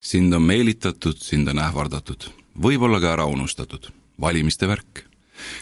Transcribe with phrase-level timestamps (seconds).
[0.00, 2.30] sind on meelitatud, sind on ähvardatud,
[2.62, 3.90] võib-olla ka ära unustatud.
[4.20, 5.06] valimiste värk.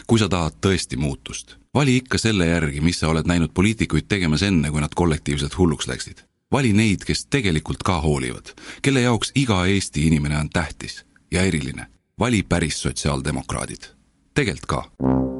[0.06, 4.42] kui sa tahad tõesti muutust, vali ikka selle järgi, mis sa oled näinud poliitikuid tegemas
[4.42, 6.24] enne, kui nad kollektiivselt hulluks läksid.
[6.52, 11.86] vali neid, kes tegelikult ka hoolivad, kelle jaoks iga Eesti inimene on tähtis ja eriline.
[12.18, 13.84] vali päris sotsiaaldemokraadid.
[14.34, 15.37] tegelikult ka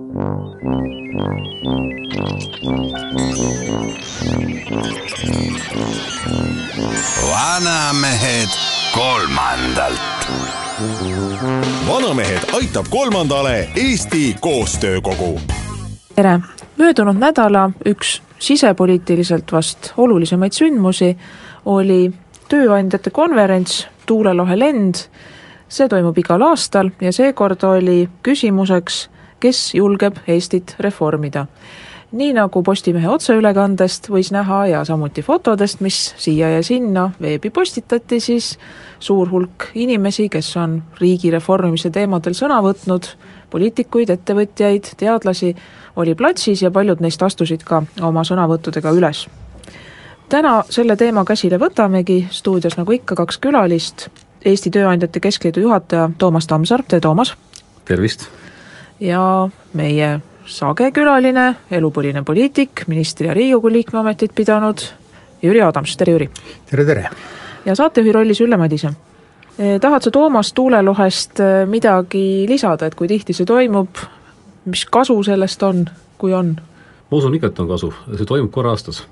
[7.30, 8.48] vanamehed
[8.94, 10.00] kolmandalt.
[11.88, 15.40] vanamehed aitab kolmandale Eesti Koostöökogu.
[16.14, 16.40] tere!
[16.76, 21.18] möödunud nädala üks sisepoliitiliselt vast olulisemaid sündmusi
[21.64, 22.12] oli
[22.48, 24.94] tööandjate konverents Tuulelohe lend.
[25.68, 31.46] see toimub igal aastal ja seekord oli küsimuseks, kes julgeb Eestit reformida
[32.12, 38.20] nii nagu Postimehe otseülekandest võis näha ja samuti fotodest, mis siia ja sinna veebi postitati,
[38.20, 38.54] siis
[39.00, 43.10] suur hulk inimesi, kes on riigi reformimise teemadel sõna võtnud,
[43.50, 45.54] poliitikuid, ettevõtjaid, teadlasi,
[45.96, 49.26] oli platsis ja paljud neist astusid ka oma sõnavõttudega üles.
[50.28, 54.08] täna selle teema käsile võtamegi, stuudios nagu ikka kaks külalist,
[54.44, 57.34] Eesti Tööandjate Keskliidu juhataja Toomas Tammsaar, tere Toomas!
[57.84, 58.28] tervist!
[59.00, 60.18] Ja meie
[60.48, 64.82] sage külaline, elupõline poliitik, ministri ja Riigikogu liikme ametit pidanud
[65.42, 66.30] Jüri Adams, tere Jüri!
[66.70, 67.10] tere, tere!
[67.66, 68.94] ja saatejuhi rollis Ülle Madise.
[69.58, 74.02] Eh, tahad sa, Toomas, tuulelohest eh, midagi lisada, et kui tihti see toimub,
[74.70, 75.84] mis kasu sellest on,
[76.18, 76.56] kui on?
[77.08, 79.04] ma usun ikka, et on kasu, see toimub korra aastas.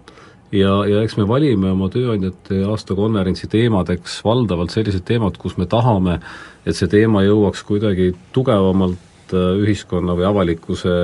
[0.53, 6.21] ja, ja eks me valime oma tööandjate aastakonverentsi teemadeks valdavalt sellised teemad, kus me tahame,
[6.67, 10.95] et see teema jõuaks kuidagi tugevamalt ühiskonna või avalikkuse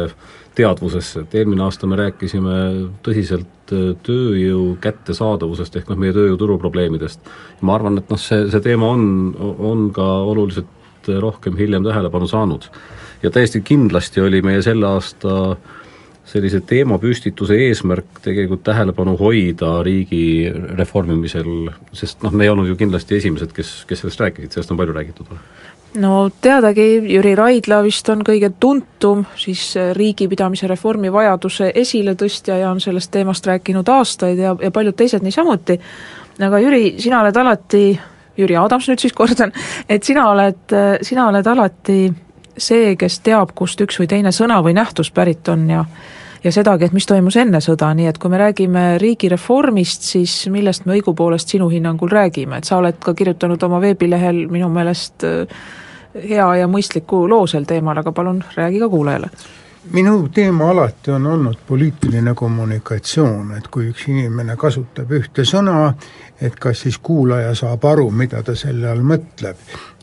[0.55, 2.57] teadvusesse, et eelmine aasta me rääkisime
[3.05, 7.21] tõsiselt äh, tööjõu kättesaadavusest ehk noh, meie tööjõuturu probleemidest.
[7.61, 9.05] ma arvan, et noh, see, see teema on,
[9.41, 12.69] on ka oluliselt rohkem hiljem tähelepanu saanud.
[13.23, 15.57] ja täiesti kindlasti oli meie selle aasta
[16.33, 23.19] sellise teemapüstituse eesmärk tegelikult tähelepanu hoida riigi reformimisel, sest noh, me ei olnud ju kindlasti
[23.19, 25.33] esimesed, kes, kes sellest rääkisid, sellest on palju räägitud
[26.01, 32.71] no teadagi, Jüri Raidla vist on kõige tuntum siis äh, riigipidamise reformi vajaduse esiletõstja ja
[32.71, 35.79] on sellest teemast rääkinud aastaid ja, ja paljud teised niisamuti,
[36.41, 37.85] aga Jüri, sina oled alati,
[38.39, 39.53] Jüri Adams nüüd siis kordan,
[39.89, 42.01] et sina oled, äh, sina oled alati
[42.57, 45.85] see, kes teab, kust üks või teine sõna või nähtus pärit on ja
[46.45, 50.87] ja sedagi, et mis toimus enne sõda, nii et kui me räägime riigireformist, siis millest
[50.87, 55.65] me õigupoolest sinu hinnangul räägime, et sa oled ka kirjutanud oma veebilehel minu meelest äh,
[56.15, 59.33] hea ja mõistliku loo sel teemal, aga palun räägi ka kuulajale
[59.91, 65.93] minu teema alati on olnud poliitiline kommunikatsioon, et kui üks inimene kasutab ühte sõna,
[66.41, 69.59] et kas siis kuulaja saab aru, mida ta selle all mõtleb.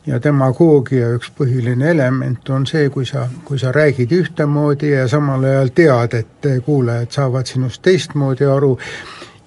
[0.05, 5.43] Ja demagoogia üks põhiline element on see, kui sa, kui sa räägid ühtemoodi ja samal
[5.43, 8.77] ajal tead, et kuulajad saavad sinust teistmoodi aru,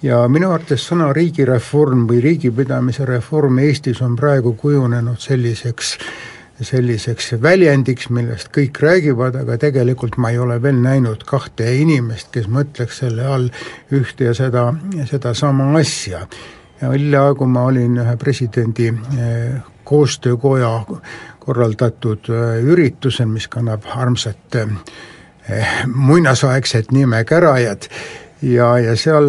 [0.02, 5.96] ja minu arvates sõna riigireform või riigipidamise reform Eestis on praegu kujunenud selliseks
[6.62, 12.46] selliseks väljendiks, millest kõik räägivad, aga tegelikult ma ei ole veel näinud kahte inimest, kes
[12.46, 13.48] mõtleks selle all
[13.90, 14.69] ühte ja seda,
[15.10, 16.26] sedasama asja.
[16.80, 20.72] ja hiljaaegu ma olin ühe presidendi eh, koostöökoja
[21.42, 27.88] korraldatud eh, üritusel, mis kannab armsat eh, muinasaegset nime Kärajad
[28.42, 29.28] ja, ja seal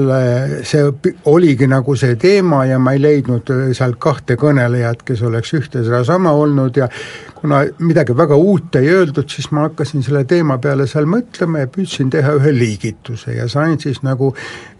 [0.65, 0.85] see
[1.29, 6.33] oligi nagu see teema ja ma ei leidnud seal kahte kõnelejat, kes oleks ühte sedasama
[6.37, 6.89] olnud ja
[7.37, 11.71] kuna midagi väga uut ei öeldud, siis ma hakkasin selle teema peale seal mõtlema ja
[11.71, 14.31] püüdsin teha ühe liigituse ja sain siis nagu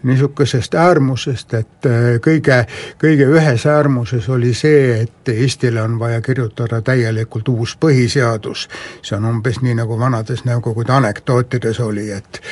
[0.04, 2.64] niisugusest äärmusest, et äh, kõige,
[3.00, 8.68] kõige ühes äärmuses oli see, et Eestile on vaja kirjutada täielikult uus põhiseadus.
[9.02, 12.42] see on umbes nii, nagu vanades Nõukogude anekdootides oli, et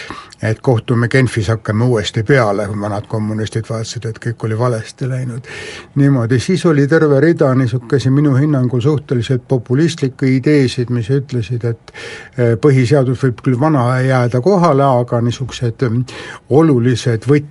[0.42, 5.46] et kohtume Genfis, hakkame uuesti peale, vanad kommunistid vaatasid, et kõik oli valesti läinud.
[5.94, 11.92] niimoodi, siis oli terve rida niisuguseid minu hinnangul suhteliselt populistlikke ideesid, mis ütlesid, et
[12.38, 16.04] eh, põhiseadus võib küll vana jääda kohale, aga niisugused mm,
[16.50, 17.41] olulised võtme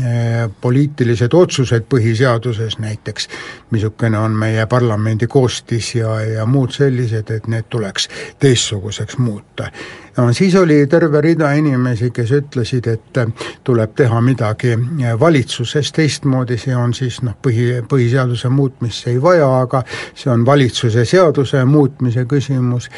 [0.00, 3.28] eh, poliitilised otsused põhiseaduses näiteks,
[3.70, 9.70] missugune on meie parlamendi koostis ja, ja muud sellised, et need tuleks teistsuguseks muuta
[10.16, 13.20] no siis oli terve rida inimesi, kes ütlesid, et
[13.64, 14.74] tuleb teha midagi
[15.20, 15.92] valitsuses.
[15.92, 19.82] Teistmoodi, see on siis noh, põhi, põhiseaduse muutmist see ei vaja, aga
[20.14, 22.88] see on valitsuse seaduse muutmise küsimus,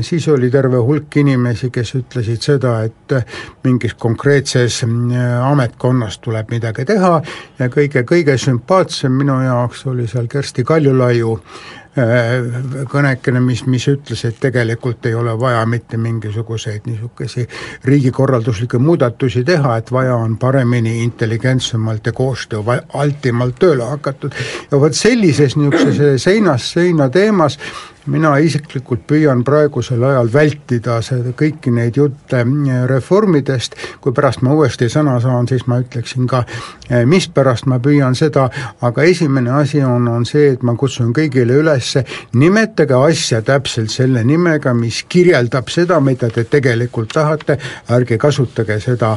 [0.00, 3.16] siis oli terve hulk inimesi, kes ütlesid seda, et
[3.64, 7.16] mingis konkreetses ametkonnas tuleb midagi teha.
[7.58, 11.38] Ja kõige, kõige sümpaatsem minu jaoks oli seal Kersti Kaljulaiu
[12.92, 17.48] kõnekene, mis, mis ütles, et tegelikult ei ole vaja mitte mingisuguseid niisuguseid
[17.88, 24.34] riigikorralduslikke muudatusi teha, et vaja on paremini, intelligentsemalt ja koostööaltimalt tööle hakatud.
[24.70, 27.58] ja vot sellises niisuguses seinast seina teemas
[28.12, 34.54] mina isiklikult püüan praegusel ajal vältida seda, kõiki neid jutte eh, reformidest, kui pärast ma
[34.56, 36.44] uuesti sõna saan, siis ma ütleksin ka,
[36.88, 38.48] eh, mispärast ma püüan seda,
[38.86, 41.96] aga esimene asi on, on see, et ma kutsun kõigile üles,
[42.34, 47.58] nimetage asja täpselt selle nimega, mis kirjeldab seda, mida te tegelikult tahate,
[47.96, 49.16] ärge kasutage seda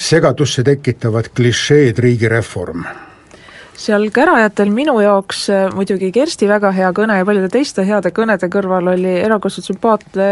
[0.00, 3.09] segadusse tekitavat klišeed riigireform
[3.78, 8.50] seal Kärajatel minu jaoks äh, muidugi Kersti väga hea kõne ja paljude teiste heade kõnede
[8.52, 10.26] kõrval oli erakordselt sümpaatne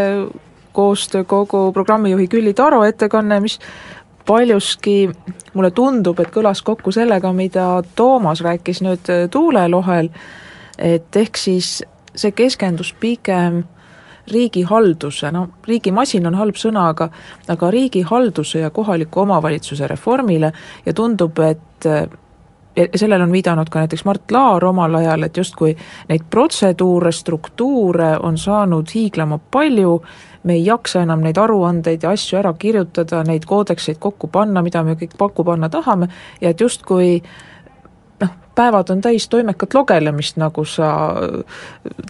[0.72, 3.58] koostöö kogu programmijuhi Külli Taro ettekanne, mis
[4.26, 5.08] paljuski
[5.54, 10.12] mulle tundub, et kõlas kokku sellega, mida Toomas rääkis nüüd äh, tuulelohel,
[10.78, 11.80] et ehk siis
[12.18, 13.64] see keskendus pigem
[14.28, 17.08] riigihalduse, no riigimasin on halb sõna, aga
[17.48, 20.52] aga riigihalduse ja kohaliku omavalitsuse reformile
[20.86, 22.04] ja tundub, et äh,
[22.94, 25.74] sellele on viidanud ka näiteks Mart Laar omal ajal, et justkui
[26.08, 29.98] neid protseduure, struktuure on saanud hiiglama palju,
[30.42, 34.82] me ei jaksa enam neid aruandeid ja asju ära kirjutada, neid koodekseid kokku panna, mida
[34.86, 36.08] me kõik kokku panna tahame,
[36.40, 37.26] ja et justkui noh,
[38.58, 40.90] päevad on täis toimekat logelemist, nagu sa,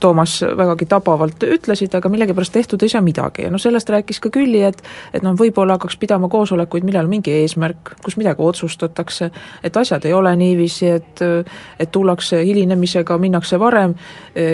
[0.01, 3.45] Toomas, vägagi tabavalt ütlesid, aga millegipärast tehtud ei saa midagi.
[3.45, 4.83] Ja noh, sellest rääkis ka Külli, et
[5.15, 9.31] et noh, võib-olla hakkaks pidama koosolekuid, millel on mingi eesmärk, kus midagi otsustatakse,
[9.65, 11.25] et asjad ei ole niiviisi, et
[11.79, 13.95] et tullakse hilinemisega, minnakse varem,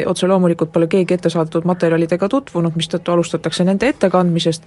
[0.06, 4.66] otse loomulikult pole keegi ette saadetud materjalidega tutvunud, mistõttu alustatakse nende ettekandmisest,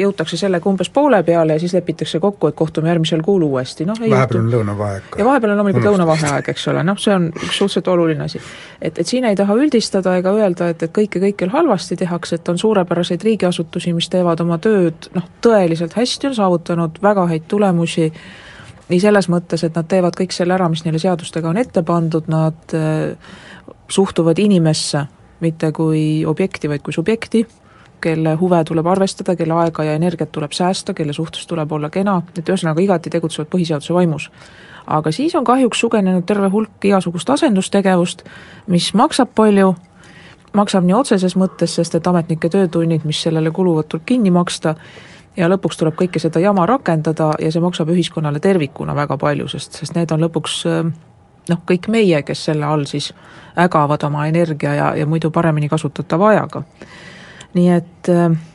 [0.00, 3.98] jõutakse sellega umbes poole peale ja siis lepitakse kokku, et kohtume järgmisel kuul uuesti, noh
[4.02, 7.88] vahepeal on lõunavaheaeg ja vahepeal on loomulikult lõunavaheaeg, eks ole, noh, see on üks suhteliselt
[7.92, 8.40] oluline asi.
[8.80, 12.52] et, et siin ei taha üldistada ega öelda, et, et kõike kõikjal halvasti tehakse, et
[12.52, 18.10] on suurepäraseid riigiasutusi, mis teevad oma tööd noh, tõeliselt hästi, on saavutanud väga häid tulemusi,
[18.92, 22.28] nii selles mõttes, et nad teevad kõik selle ära, mis neile seadustega on ette pandud,
[22.32, 23.34] nad äh,
[23.92, 25.06] suhtuvad inimesse
[25.42, 27.46] mitte kui objekti, vaid kui subjekti,
[28.02, 32.20] kelle huve tuleb arvestada, kelle aega ja energiat tuleb säästa, kelle suhtes tuleb olla kena,
[32.36, 34.28] et ühesõnaga igati tegutsevad põhiseaduse vaimus
[34.86, 38.24] aga siis on kahjuks sugenenud terve hulk igasugust asendustegevust,
[38.66, 39.74] mis maksab palju,
[40.52, 44.74] maksab nii otseses mõttes, sest et ametnike töötunnid, mis sellele kuluvad, tuleb kinni maksta,
[45.36, 49.78] ja lõpuks tuleb kõike seda jama rakendada ja see maksab ühiskonnale tervikuna väga palju, sest,
[49.80, 50.58] sest need on lõpuks
[51.48, 53.12] noh, kõik meie, kes selle all siis
[53.58, 56.62] ägavad oma energia ja, ja muidu paremini kasutatava ajaga
[57.54, 58.08] nii et,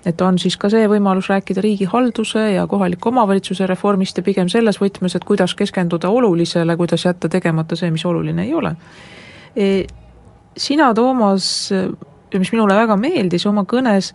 [0.09, 4.81] et on siis ka see võimalus rääkida riigihalduse ja kohaliku omavalitsuse reformist ja pigem selles
[4.81, 8.75] võtmes, et kuidas keskenduda olulisele, kuidas jätta tegemata see, mis oluline ei ole
[9.55, 9.85] e,.
[10.57, 11.71] sina, Toomas,
[12.33, 14.13] mis minule väga meeldis oma kõnes,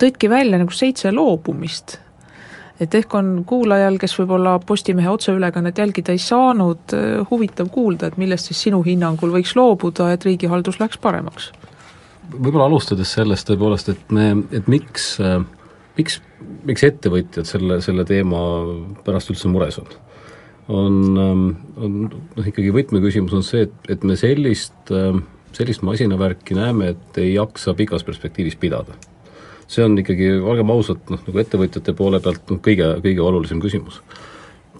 [0.00, 1.98] tõidki välja nagu seitse loobumist
[2.80, 6.94] et ehk on kuulajal, kes võib-olla Postimehe otseülekannet jälgida ei saanud,
[7.30, 11.50] huvitav kuulda, et millest siis sinu hinnangul võiks loobuda, et riigihaldus läheks paremaks
[12.36, 15.16] võib-olla alustades sellest tõepoolest, et me, et miks,
[15.98, 16.20] miks,
[16.68, 18.40] miks ettevõtjad selle, selle teema
[19.06, 19.90] pärast üldse mures on?
[20.70, 20.96] on,
[21.80, 24.92] on noh, ikkagi võtmeküsimus on see, et, et me sellist,
[25.56, 28.94] sellist masinavärki näeme, et ei jaksa pikas perspektiivis pidada.
[29.70, 34.00] see on ikkagi, olgem ausad, noh nagu ettevõtjate poole pealt noh, kõige, kõige olulisem küsimus.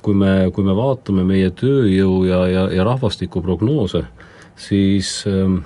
[0.01, 4.05] kui me, kui me vaatame meie tööjõu ja, ja, ja rahvastikuprognoose,
[4.57, 5.59] siis äh,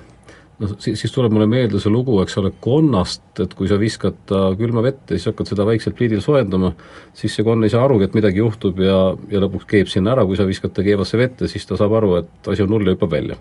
[0.62, 4.16] noh, siis, siis tuleb mulle meelde see lugu, eks ole, konnast, et kui sa viskad
[4.28, 6.74] ta külma vette, siis hakkad seda vaikselt pliidil soojendama,
[7.16, 8.98] siis see konn ei saa arugi, et midagi juhtub ja,
[9.32, 12.18] ja lõpuks keeb sinna ära, kui sa viskad ta keevasse vette, siis ta saab aru,
[12.22, 13.38] et asi on null ja hüppab välja.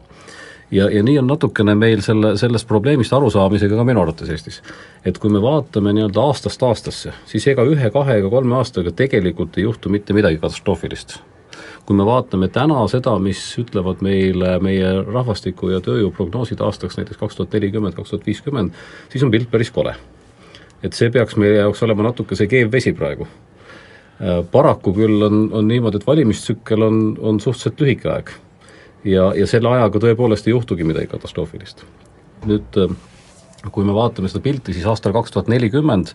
[0.71, 4.61] ja, ja nii on natukene meil selle, sellest probleemist arusaamisega ka minu arvates Eestis.
[5.05, 9.57] et kui me vaatame nii-öelda aastast aastasse, siis ega ühe, kahe ega kolme aastaga tegelikult
[9.57, 11.19] ei juhtu mitte midagi katastroofilist
[11.83, 17.39] kui me vaatame täna seda, mis ütlevad meile meie rahvastiku ja tööjõuprognoosid aastaks näiteks kaks
[17.39, 18.75] tuhat nelikümmend, kaks tuhat viiskümmend,
[19.11, 19.95] siis on pilt päris kole.
[20.83, 23.27] et see peaks meie jaoks olema natuke see keev vesi praegu.
[24.19, 28.31] Äh, paraku küll on, on niimoodi, et valimistsükkel on, on suhteliselt lühike aeg.
[29.03, 31.85] ja, ja selle ajaga tõepoolest ei juhtugi midagi katastroofilist.
[32.45, 32.95] nüüd äh,
[33.71, 36.13] kui me vaatame seda pilti, siis aastal kaks tuhat nelikümmend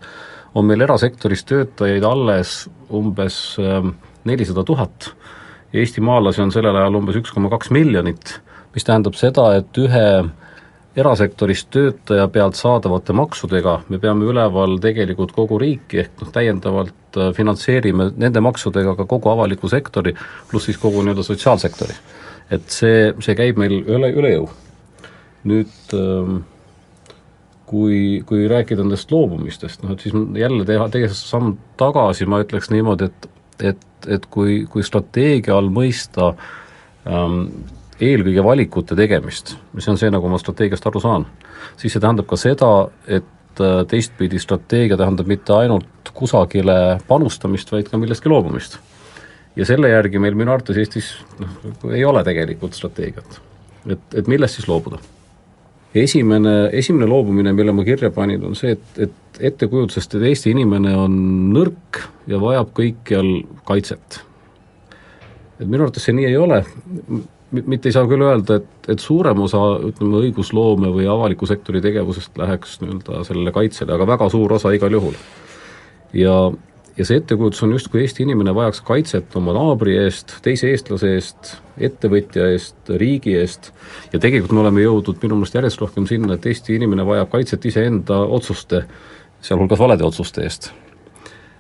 [0.55, 3.95] on meil erasektoris töötajaid alles umbes ähm,
[4.29, 5.13] nelisada tuhat.
[5.75, 8.39] Eestimaalasi on sellel ajal umbes üks koma kaks miljonit,
[8.75, 10.05] mis tähendab seda, et ühe
[10.99, 17.31] erasektoris töötaja pealt saadavate maksudega me peame üleval tegelikult kogu riiki, ehk noh, täiendavalt äh,
[17.37, 20.15] finantseerime nende maksudega ka kogu avaliku sektori,
[20.51, 21.97] pluss siis kogu nii-öelda sotsiaalsektori.
[22.51, 24.49] et see, see käib meil üle, üle jõu.
[25.49, 26.41] nüüd ähm,
[27.69, 32.73] kui, kui rääkida nendest loobumistest, noh et siis jälle teha, teha samm tagasi, ma ütleks
[32.73, 33.29] niimoodi, et
[33.65, 36.33] et, et kui, kui strateegia all mõista
[37.09, 37.43] ähm,
[38.01, 41.27] eelkõige valikute tegemist, see on see, nagu ma strateegiast aru saan,
[41.81, 42.71] siis see tähendab ka seda,
[43.07, 48.79] et äh, teistpidi strateegia tähendab mitte ainult kusagile panustamist, vaid ka millestki loobumist.
[49.57, 53.41] ja selle järgi meil minu arvates Eestis noh, ei ole tegelikult strateegiat.
[53.91, 55.03] et, et millest siis loobuda?
[55.95, 60.95] Esimene, esimene loobumine, mille ma kirja panin, on see, et, et ettekujutusest, et Eesti inimene
[60.99, 61.17] on
[61.55, 63.33] nõrk ja vajab kõikjal
[63.69, 64.21] kaitset.
[65.59, 66.63] et minu arvates see nii ei ole,
[67.51, 72.37] mitte ei saa küll öelda, et, et suurem osa, ütleme, õigusloome või avaliku sektori tegevusest
[72.39, 75.17] läheks nii-öelda sellele kaitsele, aga väga suur osa igal juhul.
[76.13, 76.37] ja,
[76.99, 81.53] ja see ettekujutus on justkui Eesti inimene vajaks kaitset oma naabri eest, teise eestlase eest,
[81.89, 83.71] ettevõtja eest, riigi eest,
[84.13, 87.71] ja tegelikult me oleme jõudnud minu meelest järjest rohkem sinna, et Eesti inimene vajab kaitset
[87.71, 88.83] iseenda otsuste,
[89.41, 90.73] sealhulgas valede otsuste eest.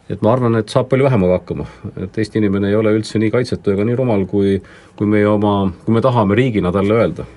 [0.08, 1.66] Et ma arvan, et saab palju vähemaga hakkama,
[2.02, 4.56] et Eesti inimene ei ole üldse nii kaitsetu ega nii rumal, kui
[4.98, 7.28] kui meie oma, kui me tahame riigina talle öelda.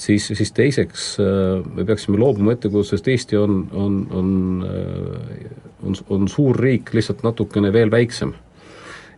[0.00, 4.30] Siis, siis teiseks äh, me peaksime loobuma ettekujutusest, Eesti on, on, on,
[4.66, 5.50] äh,
[5.86, 8.34] on, on suur riik, lihtsalt natukene veel väiksem.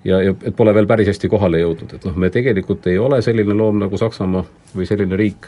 [0.04, 3.22] ja, ja et pole veel päris hästi kohale jõudnud, et noh, me tegelikult ei ole
[3.22, 5.46] selline loom nagu Saksamaa või selline riik,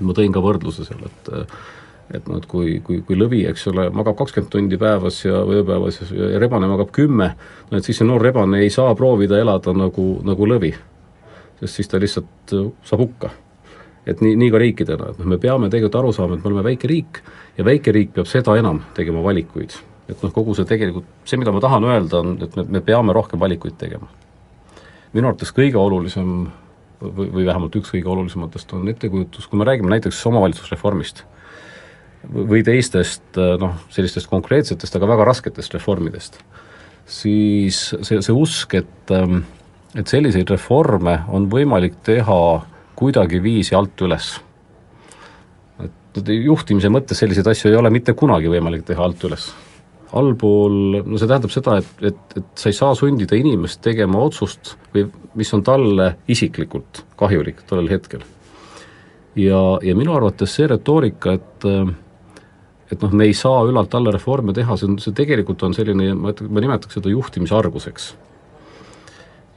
[0.00, 1.56] ma tõin ka võrdluse seal, et äh,
[2.14, 5.98] et noh, et kui, kui, kui lõvi, eks ole, magab kakskümmend tundi päevas ja ööpäevas
[6.04, 7.32] ja, ja rebane magab kümme,
[7.66, 10.70] no et siis see noor rebane ei saa proovida elada nagu, nagu lõvi.
[11.58, 12.54] sest siis ta lihtsalt
[12.86, 13.32] saab hukka.
[14.06, 16.64] Et nii, nii ka riikidena, et noh, me peame tegelikult aru saama, et me oleme
[16.68, 17.20] väike riik
[17.56, 19.74] ja väike riik peab seda enam tegema valikuid.
[20.06, 23.14] et noh, kogu see tegelikult, see, mida ma tahan öelda, on, et me, me peame
[23.16, 24.06] rohkem valikuid tegema.
[25.12, 26.46] minu arvates kõige olulisem
[27.00, 31.24] või, või vähemalt üks kõige olulisematest on ettekujutus, kui me räägime näiteks omavalitsusreformist
[32.26, 36.40] või teistest noh, sellistest konkreetsetest, aga väga rasketest reformidest,
[37.06, 39.14] siis see, see usk, et
[39.96, 42.40] et selliseid reforme on võimalik teha
[42.96, 44.34] kuidagiviisi alt üles.
[45.84, 49.50] et juhtimise mõttes selliseid asju ei ole mitte kunagi võimalik teha alt üles.
[50.16, 54.76] allpool, no see tähendab seda, et, et, et sa ei saa sundida inimest tegema otsust
[54.94, 58.24] või mis on talle isiklikult kahjulik tollel hetkel.
[59.36, 61.94] ja, ja minu arvates see retoorika, et äh,
[62.92, 66.12] et noh, me ei saa ülalt alla reforme teha, see on, see tegelikult on selline,
[66.14, 68.10] ma ütleks, ma nimetaks seda juhtimisarguseks.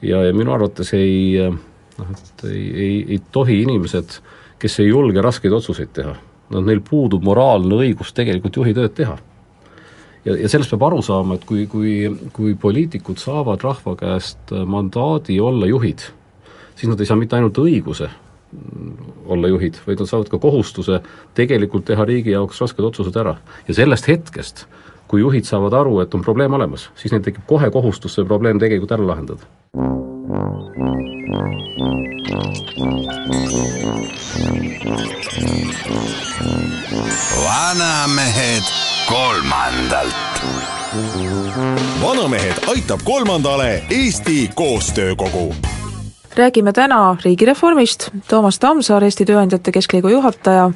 [0.02, 1.46] ja, ja minu arvates ei
[2.00, 4.18] noh, et ei, ei, ei tohi inimesed,
[4.60, 6.14] kes ei julge raskeid otsuseid teha,
[6.54, 9.18] noh neil puudub moraalne õigus tegelikult juhi tööd teha.
[10.24, 11.94] ja, ja sellest peab aru saama, et kui, kui,
[12.36, 16.08] kui poliitikud saavad rahva käest mandaadi olla juhid,
[16.74, 18.10] siis nad ei saa mitte ainult õiguse
[19.30, 21.00] olla juhid, vaid nad saavad ka kohustuse
[21.38, 23.36] tegelikult teha riigi jaoks rasked otsused ära.
[23.68, 24.66] ja sellest hetkest,
[25.10, 28.58] kui juhid saavad aru, et on probleem olemas, siis neil tekib kohe kohustus see probleem
[28.62, 30.19] tegelikult ära lahendada.
[37.44, 38.62] Vanamehed
[39.08, 40.14] kolmandalt.
[42.02, 45.54] vanamehed aitab kolmandale Eesti Koostöökogu.
[46.36, 50.70] Räägime täna riigireformist, Toomas Tammsaar, Eesti Tööandjate Keskliidu juhataja,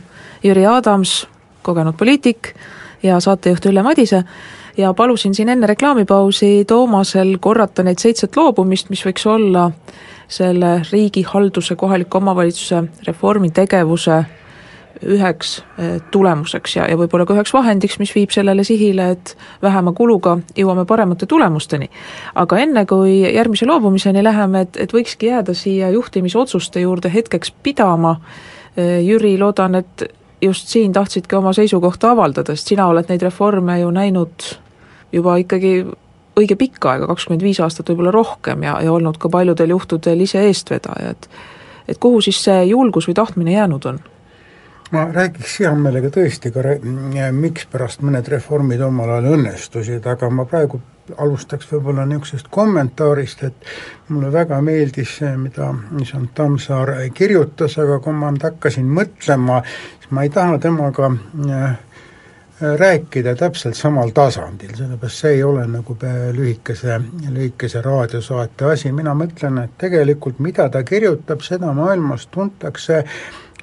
[0.44, 1.28] Jüri Adams,
[1.62, 2.54] kogenud poliitik.
[3.02, 4.24] Ja saatejuht Ülle Madise
[4.76, 9.70] ja palusin siin enne reklaamipausi Toomasel korrata neid seitset loobumist, mis võiks olla
[10.28, 14.24] selle riigihalduse, kohaliku omavalitsuse reformi tegevuse
[15.04, 19.92] üheks eh, tulemuseks ja, ja võib-olla ka üheks vahendiks, mis viib sellele sihile, et vähema
[19.92, 21.90] kuluga jõuame paremate tulemusteni.
[22.34, 28.16] aga enne, kui järgmise loobumiseni läheme, et, et võikski jääda siia juhtimisotsuste juurde hetkeks pidama,
[28.76, 30.06] eh, Jüri, loodan, et
[30.40, 34.54] just siin tahtsidki oma seisukohta avaldada, sest sina oled neid reforme ju näinud
[35.14, 35.76] juba ikkagi
[36.34, 40.42] õige pikka aega, kakskümmend viis aastat, võib-olla rohkem ja, ja olnud ka paljudel juhtudel ise
[40.48, 41.28] eestvedaja, et
[41.88, 44.00] et kuhu siis see julgus või tahtmine jäänud on?
[44.94, 46.62] ma räägiks hea meelega tõesti ka,
[47.34, 50.80] mikspärast mõned reformid omal ajal õnnestusid, aga ma praegu
[51.20, 53.66] alustaks võib-olla niisugusest kommentaarist, et
[54.08, 59.60] mulle väga meeldis see, mida isand Tammsaar kirjutas, aga kui ma nüüd hakkasin mõtlema,
[59.98, 61.74] siis ma ei taha temaga äh,
[62.76, 65.96] rääkida täpselt samal tasandil, sellepärast see ei ole nagu
[66.32, 73.04] lühikese, lühikese raadiosaate asi, mina mõtlen, et tegelikult mida ta kirjutab, seda maailmas tuntakse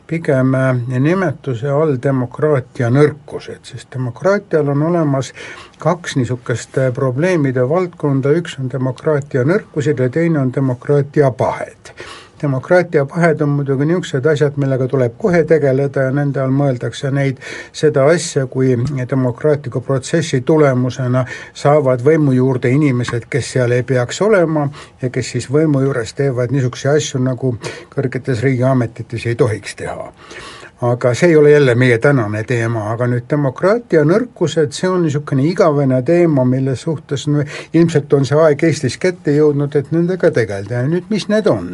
[0.08, 0.56] pigem
[1.00, 5.32] nimetuse all demokraatia nõrkused, sest demokraatial on olemas
[5.80, 11.94] kaks niisugust probleemide valdkonda, üks on demokraatia nõrkused ja teine on demokraatia pahed
[12.42, 17.42] demokraatia pahed on muidugi niisugused asjad, millega tuleb kohe tegeleda ja nende all mõeldakse neid,
[17.74, 18.76] seda asja, kui
[19.10, 24.68] demokraatliku protsessi tulemusena saavad võimu juurde inimesed, kes seal ei peaks olema
[25.02, 27.56] ja kes siis võimu juures teevad niisuguseid asju, nagu
[27.94, 30.10] kõrgetes riigiametites ei tohiks teha
[30.82, 35.46] aga see ei ole jälle meie tänane teema, aga nüüd demokraatia nõrkused, see on niisugune
[35.46, 40.82] igavene teema, mille suhtes no, ilmselt on see aeg Eestis kätte jõudnud, et nendega tegeleda
[40.82, 41.70] ja nüüd, mis need on?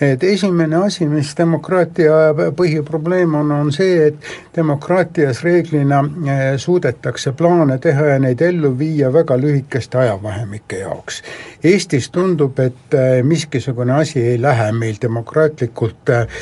[0.00, 7.78] Et esimene asi, mis demokraatia põhiprobleem on, on see, et demokraatias reeglina eh, suudetakse plaane
[7.82, 11.22] teha ja neid ellu viia väga lühikeste ajavahemike jaoks.
[11.64, 16.38] Eestis tundub, et eh, miskisugune asi ei lähe meil demokraatlikult eh,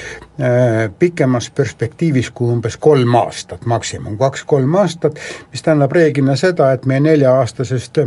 [0.98, 5.20] pikemas perspektiivis kui umbes kolm aastat, maksimum kaks-kolm aastat,
[5.52, 8.02] mis tähendab reeglina seda, et meie nelja-aastasest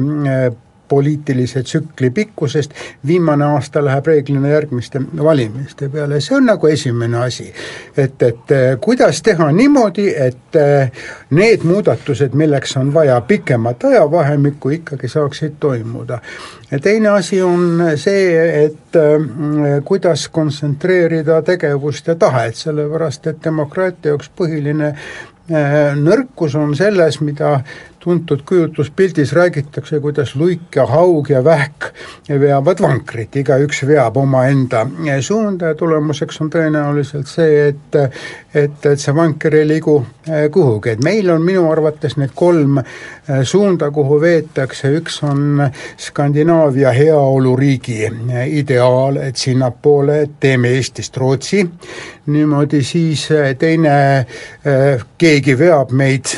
[0.89, 2.71] poliitilise tsükli pikkusest,
[3.07, 7.53] viimane aasta läheb reeglina järgmiste valimiste peale, see on nagu esimene asi.
[7.97, 10.91] et, et eh, kuidas teha niimoodi, et eh,
[11.29, 16.19] need muudatused, milleks on vaja pikemat ajavahemikku, ikkagi saaksid toimuda.
[16.71, 24.15] ja teine asi on see, et eh, kuidas kontsentreerida tegevust ja tahet, sellepärast et demokraatia
[24.15, 24.93] üks põhiline
[25.95, 27.61] nõrkus on selles, mida
[27.99, 31.89] tuntud kujutluspildis räägitakse, kuidas luik ja haug ja vähk
[32.29, 34.85] veavad vankrit, igaüks veab omaenda
[35.21, 37.97] suunda ja tulemuseks on tõenäoliselt see, et
[38.57, 39.97] et, et see vanker ei liigu
[40.29, 45.61] eh, kuhugi, et meil on minu arvates need kolm eh, suunda, kuhu veetakse, üks on
[46.07, 51.63] Skandinaavia heaoluriigi eh, ideaal, et sinnapoole teeme Eestist Rootsi,
[52.27, 53.27] niimoodi siis
[53.59, 53.93] teine,
[55.17, 56.33] keegi veab meid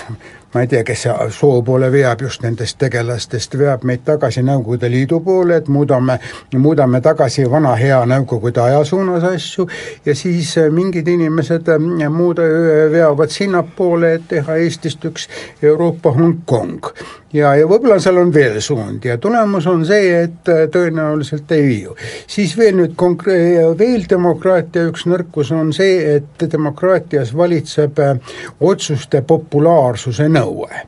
[0.54, 5.20] ma ei tea, kes soo poole veab just nendest tegelastest, veab meid tagasi Nõukogude Liidu
[5.26, 6.18] poole, et muudame,
[6.58, 9.68] muudame tagasi vana hea Nõukogude aja suunas asju
[10.06, 12.42] ja siis äh, mingid inimesed äh, muud
[12.92, 15.30] veavad sinnapoole, et teha Eestist üks
[15.62, 16.94] Euroopa Hongkong
[17.34, 21.96] ja, ja võib-olla seal on veel suund ja tulemus on see, et tõenäoliselt ei viiu.
[22.28, 28.02] siis veel nüüd konkre-, veel demokraatia üks nõrkus on see, et demokraatias valitseb
[28.60, 30.86] otsuste populaarsuse nowhere.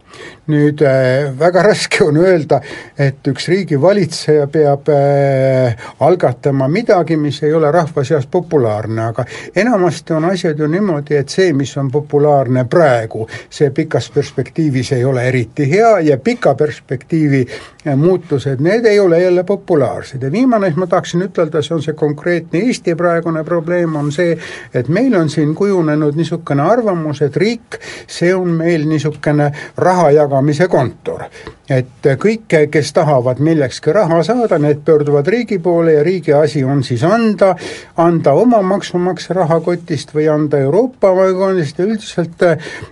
[0.51, 2.61] Nüüd äh, väga raske on öelda,
[2.97, 10.15] et üks riigivalitseja peab äh, algatama midagi, mis ei ole rahva seas populaarne, aga enamasti
[10.17, 15.27] on asjad ju niimoodi, et see, mis on populaarne praegu, see pikas perspektiivis ei ole
[15.29, 20.21] eriti hea ja pika perspektiivi äh, muutused, need ei ole jälle populaarsed.
[20.21, 24.35] Ja viimane, mis ma tahaksin ütelda, see on see konkreetne Eesti praegune probleem, on see,
[24.73, 30.40] et meil on siin kujunenud niisugune arvamus, et riik, see on meil niisugune raha jagamise
[30.41, 31.23] jagamise kontor.
[31.71, 36.83] et kõik, kes tahavad millekski raha saada, need pöörduvad riigi poole ja riigi asi on
[36.83, 37.55] siis anda,
[37.95, 42.43] anda oma maksumaksja rahakotist või anda Euroopa fondist ja üldiselt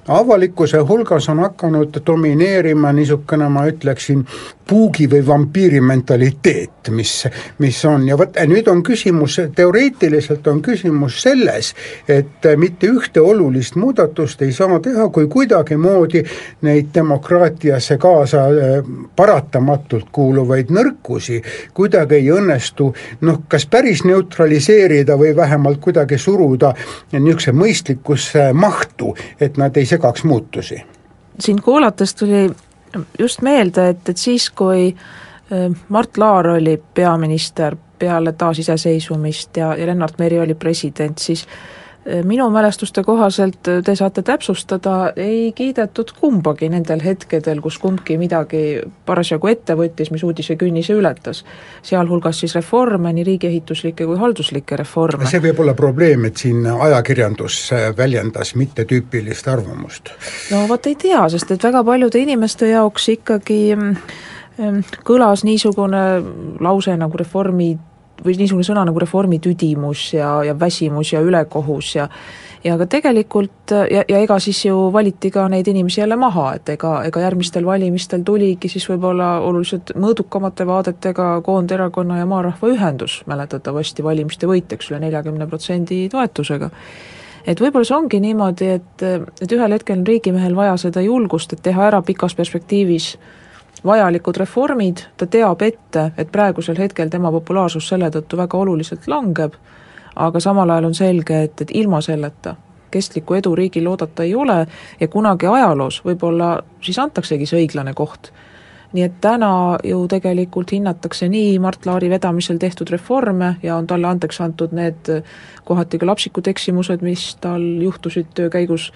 [0.07, 4.23] avalikkuse hulgas on hakanud domineerima niisugune, ma ütleksin,
[4.69, 7.13] puugi või vampiiri mentaliteet, mis,
[7.57, 11.73] mis on ja vot nüüd on küsimus, teoreetiliselt on küsimus selles,
[12.07, 16.23] et mitte ühte olulist muudatust ei saa teha, kui kuidagimoodi
[16.67, 16.93] neid
[17.29, 18.51] demokraatiasse kaasa äh,
[19.15, 21.41] paratamatult kuuluvaid nõrkusi
[21.73, 22.89] kuidagi ei õnnestu
[23.21, 26.73] noh, kas päris neutraliseerida või vähemalt kuidagi suruda
[27.11, 30.81] niisuguse mõistlikkusse mahtu, et nad ei segaks muutusi.
[31.39, 32.49] sind kuulates tuli
[33.19, 39.85] just meelde, et, et siis, kui äh, Mart Laar oli peaminister peale taasiseseisvumist ja, ja
[39.85, 41.47] Lennart Meri oli president, siis
[42.23, 48.81] minu mälestuste kohaselt, äh, te saate täpsustada, ei kiidetud kumbagi nendel hetkedel, kus kumbki midagi
[49.05, 51.43] parasjagu ette võttis, mis uudise künnise ületas.
[51.81, 55.25] sealhulgas siis reforme, nii riigiehituslikke kui halduslikke reforme.
[55.25, 60.09] see võib olla probleem, et siin ajakirjandus väljendas mittetüüpilist arvamust?
[60.51, 63.95] no vot ei tea, sest et väga paljude inimeste jaoks ikkagi mm,
[64.57, 66.03] mm, kõlas niisugune
[66.59, 67.77] lause nagu reformi
[68.25, 72.09] või niisugune sõna nagu reformi tüdimus ja, ja väsimus ja ülekohus ja
[72.63, 76.69] ja ka tegelikult ja, ja ega siis ju valiti ka neid inimesi jälle maha, et
[76.75, 84.03] ega, ega järgmistel valimistel tuligi siis võib-olla oluliselt mõõdukamate vaadetega Koonderakonna ja Maarahva Ühendus mäletatavasti
[84.03, 86.69] valimiste võitjaks üle neljakümne protsendi toetusega.
[87.47, 89.03] Et võib-olla see ongi niimoodi, et,
[89.41, 93.13] et ühel hetkel on riigimehel vaja seda julgust, et teha ära pikas perspektiivis
[93.85, 99.53] vajalikud reformid, ta teab ette, et praegusel hetkel tema populaarsus selle tõttu väga oluliselt langeb,
[100.15, 102.55] aga samal ajal on selge, et, et ilma selleta
[102.91, 104.65] kestlikku edu riigil oodata ei ole
[104.99, 108.31] ja kunagi ajaloos võib-olla siis antaksegi see õiglane koht.
[108.93, 114.09] Nii et täna ju tegelikult hinnatakse nii Mart Laari vedamisel tehtud reforme ja on talle
[114.09, 115.11] andeks antud need
[115.63, 118.89] kohati ka lapsikud eksimused, mis tal juhtusid töö käigus,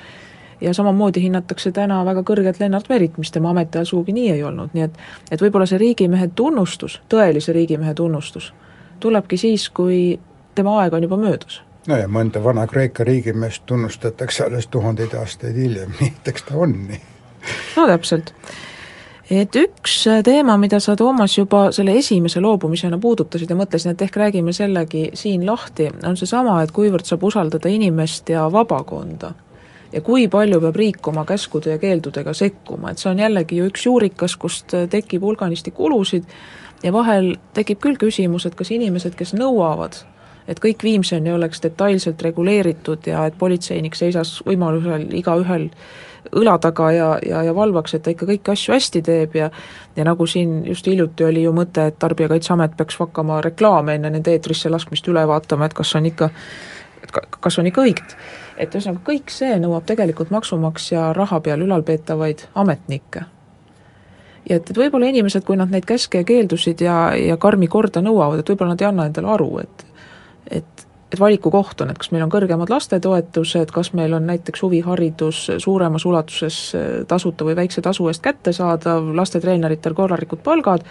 [0.64, 4.74] ja samamoodi hinnatakse täna väga kõrgelt Lennart Merit, mis tema ametiajal sugugi nii ei olnud,
[4.74, 4.98] nii et
[5.32, 8.54] et võib-olla see riigimehe tunnustus, tõelise riigimehe tunnustus,
[9.00, 10.20] tulebki siis, kui
[10.56, 15.96] tema aeg on juba möödas no ja mõnda Vana-Kreeka riigimeest tunnustatakse alles tuhandeid aastaid hiljem,
[16.00, 17.02] nii et eks ta on nii.
[17.78, 18.34] no täpselt
[19.32, 19.96] et üks
[20.26, 25.10] teema, mida sa, Toomas, juba selle esimese loobumisena puudutasid ja mõtlesin, et ehk räägime sellegi
[25.18, 29.34] siin lahti, on seesama, et kuivõrd saab usaldada inimest ja vabakonda.
[29.94, 33.70] Ja kui palju peab riik oma käskude ja keeldudega sekkuma, et see on jällegi ju
[33.70, 36.26] üks juurikas, kust tekib hulganisti kulusid
[36.84, 40.02] ja vahel tekib küll küsimus, et kas inimesed, kes nõuavad
[40.48, 45.70] et kõik Viimseni oleks detailselt reguleeritud ja et politseinik seisas võimalusel igaühel
[46.40, 49.50] õla taga ja, ja, ja valvaks, et ta ikka kõiki asju hästi teeb ja
[49.96, 54.32] ja nagu siin just hiljuti oli ju mõte, et Tarbijakaitseamet peaks hakkama reklaame enne nende
[54.32, 56.30] eetrisse laskmist üle vaatama, et kas on ikka,
[57.04, 58.16] et kas on ikka õiged.
[58.58, 63.26] Et ühesõnaga, kõik see nõuab tegelikult maksumaksja raha peal ülalpeetavaid ametnikke.
[64.50, 68.04] Ja et, et võib-olla inimesed, kui nad neid käske ja keeldusid ja, ja karmi korda
[68.04, 69.86] nõuavad, et võib-olla nad ei anna endale aru, et
[70.52, 75.44] et et valikukoht on, et kas meil on kõrgemad lastetoetused, kas meil on näiteks huviharidus
[75.62, 80.82] suuremas ulatuses äh, tasuta või väikse tasu eest kättesaadav, lastetreeneritel korralikud palgad,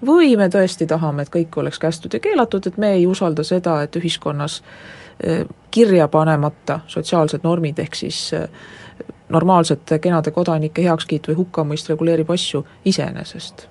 [0.00, 3.82] või me tõesti tahame, et kõik oleks kästud ja keelatud, et me ei usalda seda,
[3.84, 4.99] et ühiskonnas äh,
[5.70, 8.48] kirja panemata sotsiaalsed normid, ehk siis äh,
[9.28, 13.68] normaalsete kenade kodanike heakskiit või hukkamõist reguleerib asju iseenesest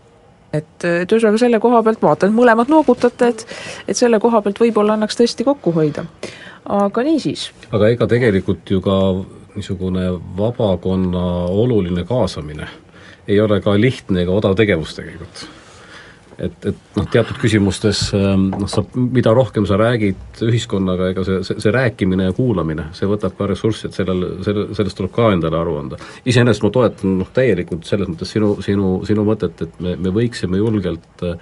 [0.54, 3.46] et, et ühesõnaga selle koha pealt vaatan, mõlemad noogutate, et
[3.88, 6.06] et selle koha pealt võib-olla annaks tõesti kokku hoida.
[6.66, 7.50] aga niisiis.
[7.72, 8.98] aga ega tegelikult ju ka
[9.56, 12.68] niisugune vabakonna oluline kaasamine
[13.28, 15.48] ei ole ka lihtne ega odav tegevus tegelikult
[16.40, 21.40] et, et noh, teatud küsimustes ähm, noh, sa, mida rohkem sa räägid ühiskonnaga, ega see,
[21.48, 25.32] see, see rääkimine ja kuulamine, see võtab ka ressurssi, et sellel, selle, sellest tuleb ka
[25.36, 26.00] endale aru anda.
[26.30, 30.62] iseenesest ma toetan noh, täielikult selles mõttes sinu, sinu, sinu mõtet, et me, me võiksime
[30.62, 31.40] julgelt äh,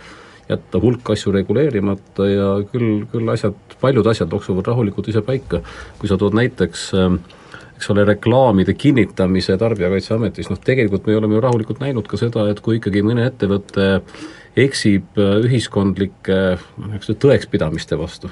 [0.48, 5.62] jätta hulk asju reguleerimata ja küll, küll asjad, paljud asjad loksuvad rahulikult ise paika.
[6.00, 7.20] kui sa tood näiteks äh,
[7.78, 12.62] eks ole, reklaamide kinnitamise Tarbijakaitseametis, noh tegelikult me oleme ju rahulikult näinud ka seda, et
[12.66, 13.88] kui ikkagi mõne ettevõte
[14.58, 18.30] eksib äh, ühiskondlike noh, niisuguste tõekspidamiste vastu.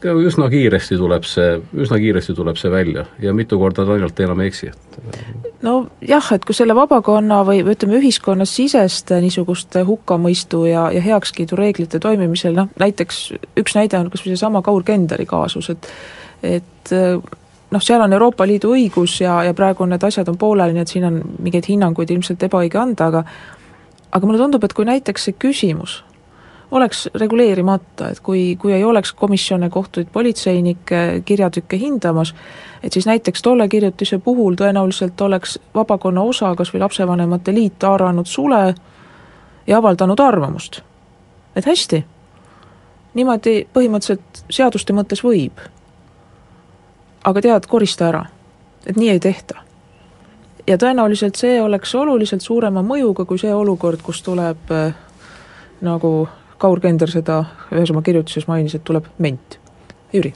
[0.00, 4.40] üsna kiiresti tuleb see, üsna kiiresti tuleb see välja ja mitu korda ta ainult enam
[4.40, 10.86] ei eksi, et nojah, et kui selle vabakonna või, või ütleme, ühiskonnasiseste niisuguste hukkamõistu ja,
[10.94, 13.20] ja heakskiidureeglite toimimisel, noh näiteks
[13.60, 15.92] üks näide on kas või seesama Kaur Kenderi kaasus, et
[16.40, 16.94] et
[17.70, 20.92] noh, seal on Euroopa Liidu õigus ja, ja praegu need asjad on pooleli, nii et
[20.92, 23.24] siin on mingeid hinnanguid ilmselt ebaõige anda, aga
[24.12, 26.00] aga mulle tundub, et kui näiteks see küsimus
[26.70, 32.34] oleks reguleerimata, et kui, kui ei oleks komisjone, kohtuid, politseinikke kirjatükke hindamas,
[32.82, 38.26] et siis näiteks tolle kirjutise puhul tõenäoliselt oleks vabakonna osa, kas või Lapsevanemate Liit haaranud
[38.26, 38.74] sule
[39.66, 40.82] ja avaldanud arvamust.
[41.56, 42.04] et hästi,
[43.14, 45.58] niimoodi põhimõtteliselt seaduste mõttes võib.
[47.24, 48.24] aga tead, korista ära,
[48.86, 49.69] et nii ei tehta
[50.70, 54.92] ja tõenäoliselt see oleks oluliselt suurema mõjuga kui see olukord, kus tuleb äh,
[55.86, 56.12] nagu
[56.60, 57.40] Kaur Kender seda
[57.72, 59.58] ühes oma kirjutises mainis, et tuleb ment.
[60.12, 60.34] Jüri?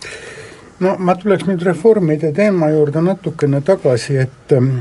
[0.82, 4.72] no ma tuleks nüüd reformide teema juurde natukene tagasi, et ähm,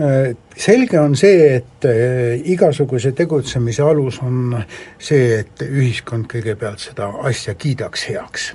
[0.00, 4.58] äh, selge on see, et äh, igasuguse tegutsemise alus on
[4.98, 8.52] see, et ühiskond kõigepealt seda asja kiidaks heaks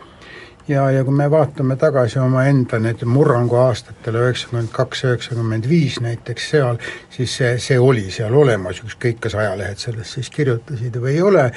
[0.70, 6.78] ja, ja kui me vaatame tagasi omaenda need murranguaastatele üheksakümmend kaks, üheksakümmend viis näiteks seal,
[7.10, 11.48] siis see, see oli seal olemas, ükskõik, kas ajalehed sellest siis kirjutasid või ei ole,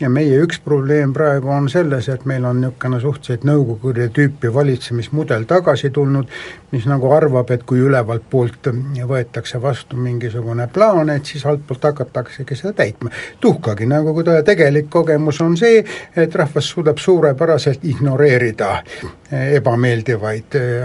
[0.00, 5.44] ja meie üks probleem praegu on selles, et meil on niisugune suhteliselt nõukogude tüüpi valitsemismudel
[5.50, 6.30] tagasi tulnud,
[6.70, 8.70] mis nagu arvab, et kui ülevalt poolt
[9.10, 13.10] võetakse vastu mingisugune plaan, et siis altpoolt hakataksegi seda täitma.
[13.40, 15.82] tuhkagi, nagu tegelik kogemus on see,
[16.16, 18.82] et rahvas suudab suurepäraselt ignoreerida vältida
[19.30, 20.44] ebameeldivaid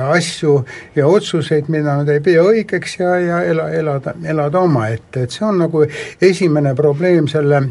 [0.09, 5.33] asju ja otsuseid, mida nad ei pea õigeks ja, ja ela, elada, elada omaette, et
[5.33, 5.81] see on nagu
[6.21, 7.61] esimene probleem selle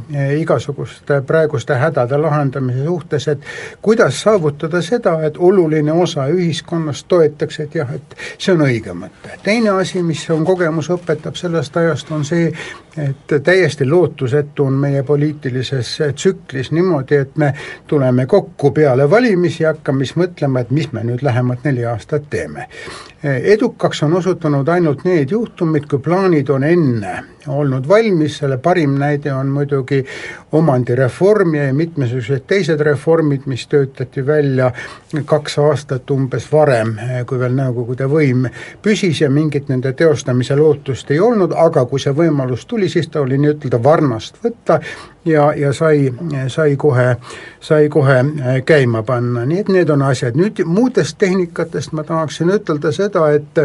[0.40, 3.46] igasuguste praeguste hädade lahendamise suhtes, et
[3.82, 9.38] kuidas saavutada seda, et oluline osa ühiskonnast toetaks, et jah, et see on õige mõte.
[9.44, 12.50] teine asi, mis on kogemus õpetab sellest ajast, on see,
[12.98, 17.54] et täiesti lootusetu on meie poliitilises tsüklis niimoodi, et me
[17.86, 22.68] tuleme kokku peale valimisi, hakkame siis mõtlema, et mis me nüüd lähemad neli aastat teeme.
[23.22, 29.32] edukaks on osutunud ainult need juhtumid, kui plaanid on enne olnud valmis, selle parim näide
[29.34, 30.04] on muidugi
[30.52, 34.70] omandireform ja mitmesugused teised reformid, mis töötati välja
[35.24, 36.94] kaks aastat umbes varem,
[37.26, 38.48] kui veel Nõukogude võim
[38.82, 43.22] püsis ja mingit nende teostamise lootust ei olnud, aga kui see võimalus tuli, siis ta
[43.22, 44.80] oli nii-ütelda varnast võtta
[45.24, 46.12] ja, ja sai,
[46.48, 47.16] sai kohe,
[47.60, 48.18] sai kohe
[48.66, 53.64] käima panna, nii et need on asjad, nüüd muudest tehnikatest ma tahaksin ütelda seda, et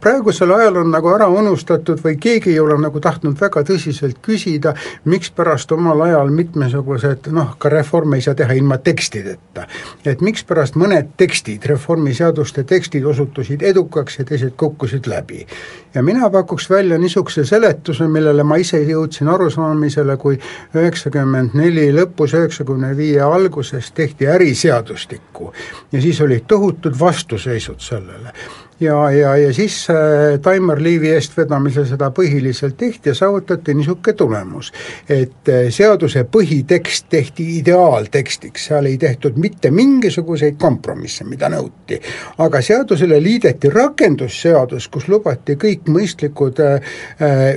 [0.00, 4.74] praegusel ajal on nagu ära unustatud või keegi ei ole nagu tahtnud väga tõsiselt küsida,
[5.04, 9.66] mikspärast omal ajal mitmesugused noh, ka reforme ei saa teha ilma tekstideta.
[10.04, 15.46] et mikspärast mõned tekstid, reformiseaduste tekstid osutusid edukaks ja teised kukkusid läbi.
[15.94, 20.40] ja mina pakuks välja niisuguse seletuse, millele ma ise jõudsin arusaamisele, kui
[20.74, 25.52] üheksakümmend neli lõpus, üheksakümne viie alguses tehti äriseadustikku
[25.92, 28.34] ja siis olid tohutud vastuseisud sellele
[28.80, 34.72] ja, ja, ja siis äh, Taimar Liivi eestvedamisel seda põhiliselt tehti ja saavutati niisugune tulemus,
[35.08, 42.00] et äh, seaduse põhitekst tehti ideaaltekstiks, seal ei tehtud mitte mingisuguseid kompromisse, mida nõuti.
[42.38, 46.96] aga seadusele liideti rakendusseadus, kus lubati kõik mõistlikud äh,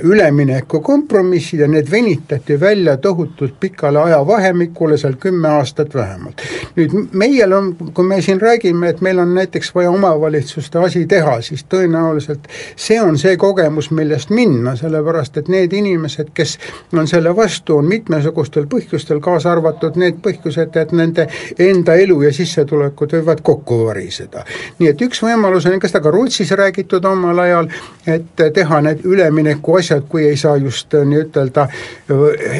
[0.02, 6.42] ülemineku kompromissid ja need venitati välja tohutult pikale ajavahemikule, seal kümme aastat vähemalt.
[6.76, 11.38] nüüd meil on, kui me siin räägime, et meil on näiteks vaja omavalitsuste asi teha,
[11.46, 16.56] siis tõenäoliselt see on see kogemus, millest minna, sellepärast et need inimesed, kes
[16.92, 22.32] on selle vastu, on mitmesugustel põhjustel, kaasa arvatud need põhjused, et nende enda elu ja
[22.34, 24.44] sissetulekud võivad kokku variseda.
[24.78, 27.70] nii et üks võimalus on, kas ta ka Rootsis räägitud omal ajal,
[28.06, 31.68] et teha need ülemineku asjad, kui ei saa just nii-ütelda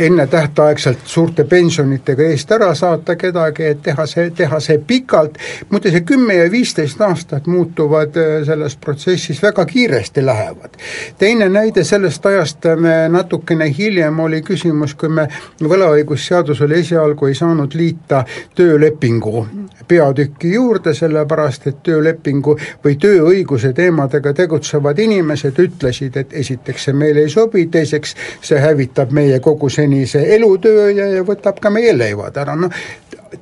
[0.01, 5.39] ennetähtaegselt suurte pensionitega eest ära saata kedagi, et teha see, teha see pikalt,
[5.71, 10.77] muide see kümme ja viisteist aastat muutuvad selles protsessis väga kiiresti lähevad.
[11.19, 12.67] teine näide sellest ajast
[13.09, 15.29] natukene hiljem oli küsimus, kui me
[15.63, 19.47] võlaõigusseadusele esialgu ei saanud liita töölepingu
[19.89, 27.25] peatükki juurde, sellepärast et töölepingu või tööõiguse teemadega tegutsevad inimesed ütlesid, et esiteks see meile
[27.25, 32.37] ei sobi, teiseks see hävitab meie kogu senise elutöö ja, ja võtab ka meie leivad
[32.41, 32.73] ära, noh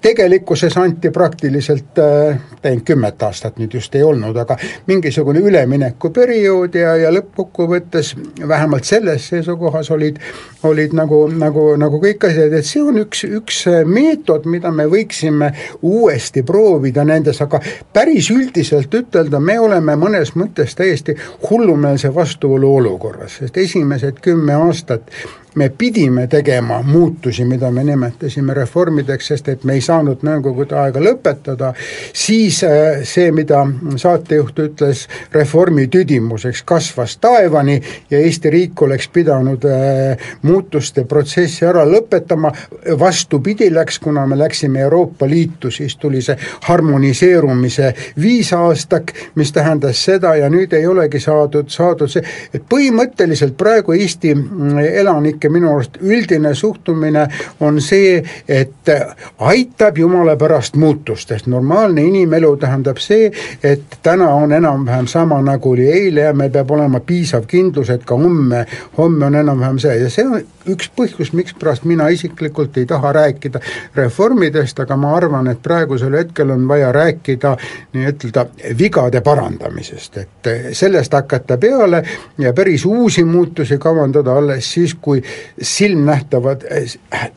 [0.00, 6.94] tegelikkuses anti praktiliselt äh,, ainult kümmet aastat nüüd just ei olnud, aga mingisugune üleminekuperiood ja,
[6.96, 8.14] ja lõppkokkuvõttes
[8.48, 10.20] vähemalt selles seisukohas olid,
[10.68, 15.52] olid nagu, nagu, nagu kõik asjad, et see on üks, üks meetod, mida me võiksime
[15.83, 17.61] uuesti proovida nendes, aga
[17.92, 21.16] päris üldiselt ütelda, me oleme mõnes mõttes täiesti
[21.50, 25.11] hullumeelse vastuolu olukorras, sest esimesed kümme aastat
[25.55, 31.01] me pidime tegema muutusi, mida me nimetasime reformideks, sest et me ei saanud Nõukogude aega
[31.03, 31.73] lõpetada,
[32.15, 33.65] siis äh, see, mida
[33.99, 37.79] saatejuht ütles reformi tüdimuseks, kasvas taevani
[38.11, 42.53] ja Eesti riik oleks pidanud äh, muutuste protsessi ära lõpetama,
[42.99, 46.37] vastupidi läks, kuna me läksime Euroopa Liitu, siis tuli see
[46.69, 53.97] harmoniseerumise viisaastak, mis tähendas seda ja nüüd ei olegi saadud, saadud see, et põhimõtteliselt praegu
[53.97, 57.26] Eesti mm, elanik kodanike minu arust üldine suhtumine
[57.61, 58.90] on see, et
[59.38, 63.31] aitab jumala pärast muutust, sest normaalne inimelu tähendab see,
[63.62, 68.05] et täna on enam-vähem sama, nagu oli eile ja meil peab olema piisav kindlus, et
[68.05, 68.66] ka homme,
[68.98, 69.98] homme on enam-vähem see.
[70.02, 73.61] Ja see on üks põhjus, mikspärast mina isiklikult ei taha rääkida
[73.96, 77.57] reformidest, aga ma arvan, et praegusel hetkel on vaja rääkida
[77.94, 78.46] nii-ütelda
[78.78, 82.02] vigade parandamisest, et sellest hakata peale
[82.38, 85.22] ja päris uusi muutusi kavandada alles siis, kui
[85.62, 86.62] silmnähtavad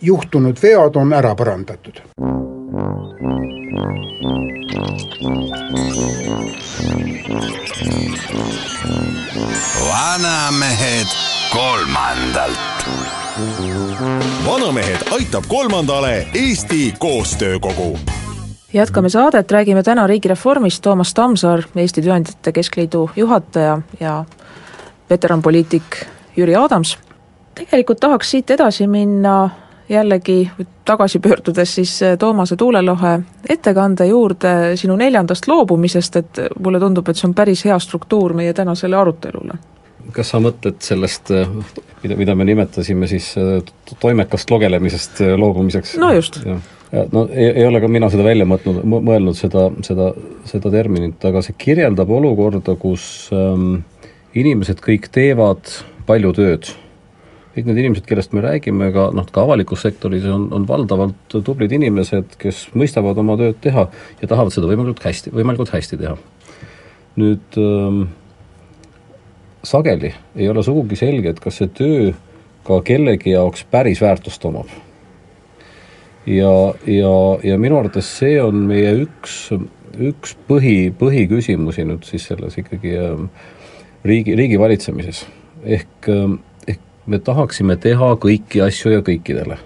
[0.01, 2.01] juhtunud vead on ära parandatud.
[9.89, 11.07] vanamehed
[11.53, 12.59] kolmandalt.
[14.45, 17.99] vanamehed aitab kolmandale Eesti Koostöökogu
[18.73, 24.25] jätkame saadet, räägime täna riigireformist, Toomas Tamsar, Eesti Tööandjate Keskliidu juhataja ja
[25.09, 26.05] veteranpoliitik
[26.37, 26.97] Jüri Adams
[27.55, 29.49] tegelikult tahaks siit edasi minna
[29.89, 30.51] jällegi
[30.85, 37.27] tagasi pöördudes siis Toomase Tuulelohe ettekande juurde sinu neljandast loobumisest, et mulle tundub, et see
[37.29, 39.57] on päris hea struktuur meie tänasele arutelule.
[40.11, 41.31] kas sa mõtled sellest,
[42.03, 43.33] mida, mida me nimetasime siis
[43.99, 45.97] toimekast logelemisest loobumiseks?
[45.97, 46.39] no just.
[47.11, 50.11] no ei, ei ole ka mina seda välja mõtnud, mõelnud, seda, seda,
[50.45, 53.83] seda terminit, aga see kirjeldab olukorda, kus ähm,
[54.33, 55.69] inimesed kõik teevad
[56.05, 56.73] palju tööd
[57.55, 61.71] kõik need inimesed, kellest me räägime, ka noh, ka avalikus sektoris on, on valdavalt tublid
[61.75, 63.87] inimesed, kes mõistavad oma tööd teha
[64.19, 66.17] ja tahavad seda võimalikult hästi, võimalikult hästi teha.
[67.15, 68.01] nüüd ähm,
[69.63, 72.11] sageli ei ole sugugi selge, et kas see töö
[72.65, 74.67] ka kellegi jaoks päris väärtust omab.
[76.27, 76.51] ja,
[76.89, 79.53] ja, ja minu arvates see on meie üks,
[79.95, 83.29] üks põhi, põhiküsimusi nüüd siis selles ikkagi ähm,
[84.03, 85.23] riigi, riigi valitsemises.
[85.63, 86.39] ehk ähm,
[87.05, 89.57] me tahaksime teha kõiki asju ja kõikidele.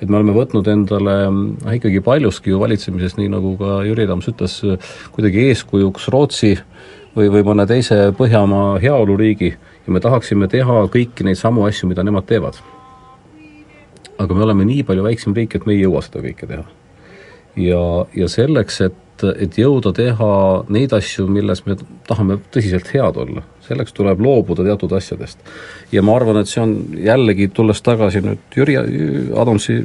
[0.00, 4.28] et me oleme võtnud endale noh, ikkagi paljuski ju valitsemises, nii nagu ka Jüri Adams
[4.28, 4.58] ütles,
[5.14, 6.52] kuidagi eeskujuks Rootsi
[7.16, 9.54] või, või mõne teise Põhjamaa heaoluriigi
[9.86, 12.60] ja me tahaksime teha kõiki neid samu asju, mida nemad teevad.
[14.18, 16.64] aga me oleme nii palju väiksem riik, et me ei jõua seda kõike teha.
[17.56, 17.82] ja,
[18.14, 20.30] ja selleks, et et, et jõuda teha
[20.72, 21.76] neid asju, milles me
[22.08, 25.38] tahame tõsiselt head olla, selleks tuleb loobuda teatud asjadest.
[25.92, 28.76] ja ma arvan, et see on jällegi, tulles tagasi nüüd Jüri
[29.36, 29.80] Adamsi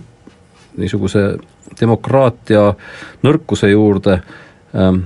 [0.78, 1.26] niisuguse
[1.80, 2.72] demokraatia
[3.24, 4.22] nõrkuse juurde,
[4.76, 5.04] ähm,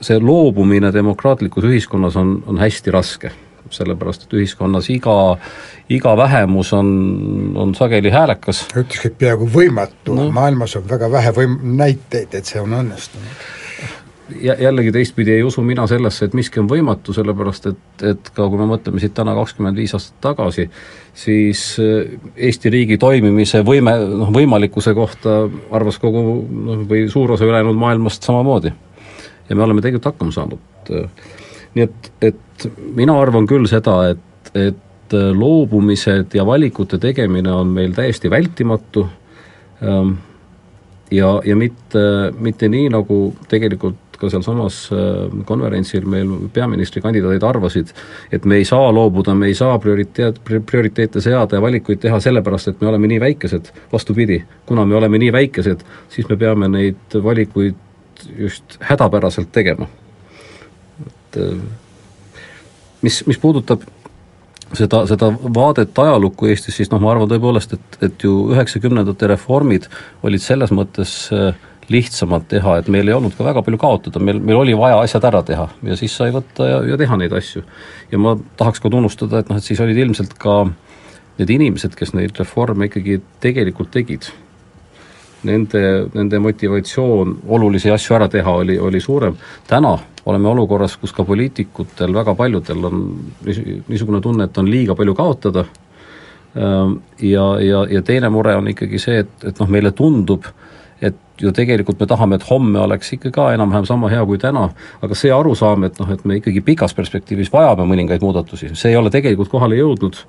[0.00, 3.32] see loobumine demokraatlikus ühiskonnas on, on hästi raske
[3.70, 5.16] sellepärast et ühiskonnas iga,
[5.88, 6.88] iga vähemus on,
[7.56, 8.66] on sageli häälekas.
[8.74, 13.44] ütleks, et peaaegu võimatu no., maailmas on väga vähe võim-, näiteid, et see on õnnestunud
[14.40, 18.46] ja jällegi teistpidi ei usu mina sellesse, et miski on võimatu, sellepärast et, et ka
[18.48, 20.66] kui me mõtleme siit täna kakskümmend viis aastat tagasi,
[21.18, 25.42] siis äh, Eesti riigi toimimise võime, noh võimalikkuse kohta
[25.74, 28.72] arvas kogu noh, või suur osa ülejäänud maailmast samamoodi.
[29.48, 30.94] ja me oleme tegelikult hakkama saanud.
[31.74, 32.43] nii et, et
[32.94, 39.04] mina arvan küll seda, et, et loobumised ja valikute tegemine on meil täiesti vältimatu
[39.82, 40.16] ähm,
[41.10, 42.04] ja, ja mitte,
[42.40, 47.92] mitte nii, nagu tegelikult ka sealsamas äh, konverentsil meil peaministrikandidaadid arvasid,
[48.32, 52.72] et me ei saa loobuda, me ei saa prioriteet, prioriteete seada ja valikuid teha sellepärast,
[52.72, 57.18] et me oleme nii väikesed, vastupidi, kuna me oleme nii väikesed, siis me peame neid
[57.22, 57.80] valikuid
[58.38, 59.88] just hädapäraselt tegema.
[61.06, 61.58] et äh,
[63.04, 63.84] mis, mis puudutab
[64.74, 69.88] seda, seda vaadet ajalukku Eestis, siis noh, ma arvan tõepoolest, et, et ju üheksakümnendate reformid
[70.26, 71.52] olid selles mõttes äh,
[71.92, 75.26] lihtsamalt teha, et meil ei olnud ka väga palju kaotada, meil, meil oli vaja asjad
[75.28, 77.64] ära teha ja siis sai võtta ja, ja teha neid asju.
[78.12, 80.62] ja ma tahaks ka tunnustada, et noh, et siis olid ilmselt ka
[81.38, 84.30] need inimesed, kes neid reforme ikkagi tegelikult tegid
[85.44, 89.36] nende, nende motivatsioon olulisi asju ära teha oli, oli suurem.
[89.68, 93.00] täna oleme olukorras, kus ka poliitikutel, väga paljudel on
[93.44, 95.64] niisugune tunne, et on liiga palju kaotada.
[96.56, 100.46] Ehm, ja, ja, ja teine mure on ikkagi see, et, et noh, meile tundub,
[101.02, 104.68] et ju tegelikult me tahame, et homme oleks ikka ka enam-vähem sama hea kui täna,
[105.02, 109.00] aga see arusaam, et noh, et me ikkagi pikas perspektiivis vajame mõningaid muudatusi, see ei
[109.00, 110.20] ole tegelikult kohale jõudnud,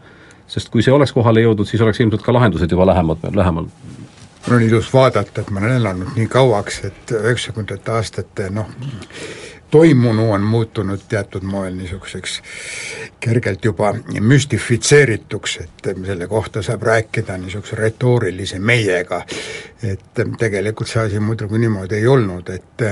[0.49, 3.69] sest kui see oleks kohale jõudnud, siis oleks ilmselt ka lahendused juba lähemad, lähemal.
[4.45, 8.67] Mul on ilus vaadata, et ma olen elanud nii kauaks, et üheksakümnendate aastate noh,
[9.75, 12.41] toimunu on muutunud teatud moel niisuguseks
[13.19, 19.25] kergelt juba müstifitseerituks, et selle kohta saab rääkida niisuguse retoorilise meiega.
[19.83, 22.85] et tegelikult see asi muidugi niimoodi ei olnud, et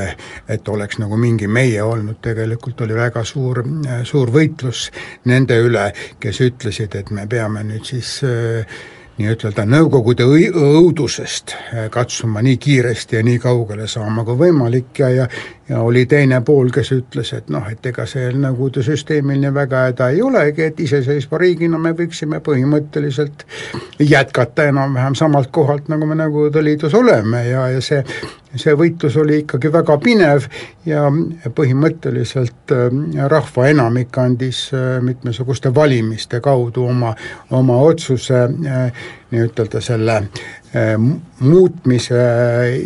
[0.49, 3.63] et oleks nagu mingi meie olnud, tegelikult oli väga suur,
[4.03, 4.89] suur võitlus
[5.25, 5.87] nende üle,
[6.19, 8.83] kes ütlesid, et me peame nüüd siis äh,
[9.17, 15.27] nii-ütelda Nõukogude õudusest äh, katsuma nii kiiresti ja nii kaugele saama kui võimalik ja, ja
[15.69, 19.85] ja oli teine pool, kes ütles, et noh, et ega see Nõukogude süsteemil nii väga
[19.87, 23.45] häda ei olegi, et iseseisva riigina me võiksime põhimõtteliselt
[23.99, 28.03] jätkata enam-vähem samalt kohalt, nagu me Nõukogude Liidus oleme ja, ja see
[28.59, 30.45] see võitlus oli ikkagi väga pinev
[30.85, 31.07] ja
[31.55, 32.97] põhimõtteliselt äh,
[33.31, 37.13] rahva enamik andis äh, mitmesuguste valimiste kaudu oma,
[37.51, 40.21] oma otsuse äh, nii-ütelda selle
[41.39, 42.21] muutmise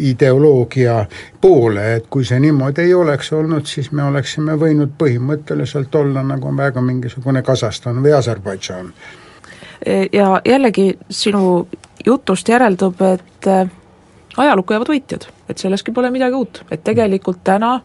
[0.09, 0.95] ideoloogia
[1.39, 6.51] poole, et kui see niimoodi ei oleks olnud, siis me oleksime võinud põhimõtteliselt olla nagu
[6.57, 8.91] väga mingisugune Kasahstan või Aserbaidžaan.
[10.11, 11.67] ja jällegi sinu
[12.05, 13.47] jutust järeldub, et
[14.37, 17.77] ajalukku jäävad võitjad, et selleski pole midagi uut, et tegelikult täna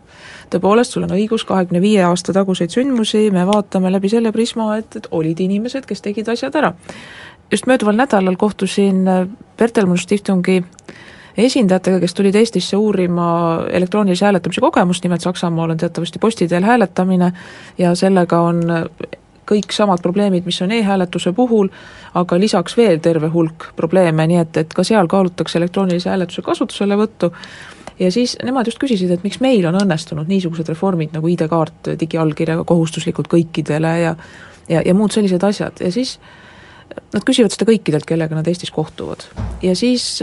[0.53, 4.97] tõepoolest, sul on õigus, kahekümne viie aasta taguseid sündmusi me vaatame läbi selle prisma, et,
[4.99, 6.75] et olid inimesed, kes tegid asjad ära.
[7.53, 9.05] just mööduval nädalal kohtusin
[9.59, 10.63] Bertelmann Stiftungi
[11.37, 13.27] esindajatega, kes tulid Eestisse uurima
[13.71, 17.33] elektroonilise hääletamise kogemust, nimelt Saksamaal on teatavasti posti teel hääletamine
[17.79, 18.63] ja sellega on
[19.49, 21.69] kõik samad probleemid, mis on e-hääletuse puhul,
[22.15, 27.33] aga lisaks veel terve hulk probleeme, nii et, et ka seal kaalutakse elektroonilise hääletuse kasutuselevõttu
[27.99, 32.65] ja siis nemad just küsisid, et miks meil on õnnestunud niisugused reformid nagu ID-kaart digiallkirjaga
[32.69, 34.17] kohustuslikult kõikidele ja
[34.69, 36.17] ja, ja muud sellised asjad ja siis
[37.13, 39.25] nad küsivad seda kõikidelt, kellega nad Eestis kohtuvad.
[39.63, 40.23] ja siis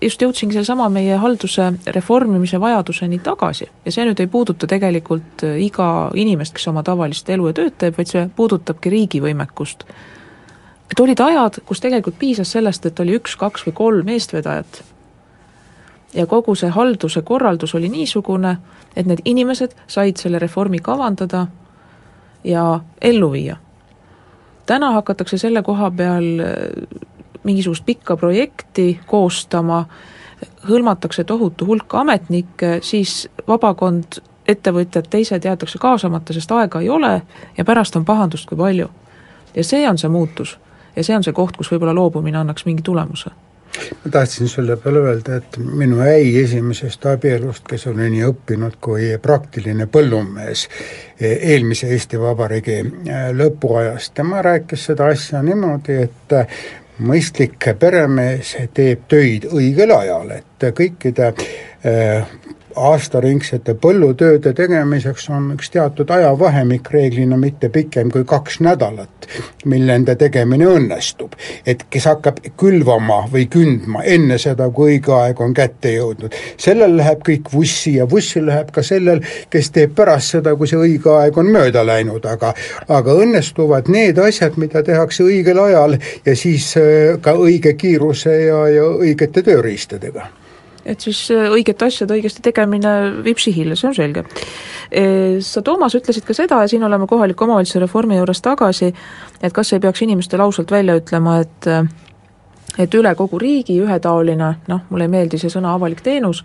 [0.00, 5.56] just jõudsingi sellesama meie halduse reformimise vajaduseni tagasi ja see nüüd ei puuduta tegelikult äh,
[5.64, 9.84] iga inimest, kes oma tavalist elu ja tööd teeb, vaid see puudutabki riigi võimekust.
[10.92, 14.82] et olid ajad, kus tegelikult piisas sellest, et oli üks, kaks või kolm eestvedajat
[16.14, 18.56] ja kogu see halduse korraldus oli niisugune,
[18.96, 21.46] et need inimesed said selle reformi kavandada
[22.44, 23.56] ja ellu viia.
[24.66, 27.08] täna hakatakse selle koha peal äh,
[27.44, 29.84] mingisugust pikka projekti koostama,
[30.68, 37.22] hõlmatakse tohutu hulk ametnikke, siis vabakond, ettevõtjad, teised jäetakse kaasamata, sest aega ei ole
[37.58, 38.88] ja pärast on pahandust kui palju.
[39.54, 40.58] ja see on see muutus.
[40.96, 43.30] ja see on see koht, kus võib-olla loobumine annaks mingi tulemuse
[44.04, 49.10] ma tahtsin selle peale öelda, et minu äi esimesest abielust, kes oli nii õppinud kui
[49.22, 50.66] praktiline põllumees
[51.20, 52.80] eelmise Eesti Vabariigi
[53.38, 56.36] lõpuajast, tema rääkis seda asja niimoodi, et
[56.98, 62.30] mõistlik peremees teeb töid õigel ajal, et kõikide äh,
[62.90, 69.28] aastaringsete põllutööde tegemiseks on üks teatud ajavahemik, reeglina mitte pikem kui kaks nädalat,
[69.68, 71.34] mil nende tegemine õnnestub.
[71.66, 76.96] et kes hakkab külvama või kündma enne seda, kui õige aeg on kätte jõudnud, sellel
[76.96, 81.12] läheb kõik vussi ja vussi läheb ka sellel, kes teeb pärast seda, kui see õige
[81.12, 82.54] aeg on mööda läinud, aga
[82.88, 88.66] aga õnnestuvad need asjad, mida tehakse õigel ajal ja siis äh, ka õige kiiruse ja,
[88.72, 90.28] ja õigete tööriistadega
[90.88, 94.24] et siis äh, õigete asjade õigesti tegemine viib sihile, see on selge.
[95.44, 98.88] Sa, Toomas, ütlesid ka seda ja siin oleme kohaliku omavalitsuse reformi juures tagasi,
[99.44, 101.68] et kas ei peaks inimestele ausalt välja ütlema, et
[102.78, 106.44] et üle kogu riigi ühetaoline, noh, mulle ei meeldi see sõna avalik teenus,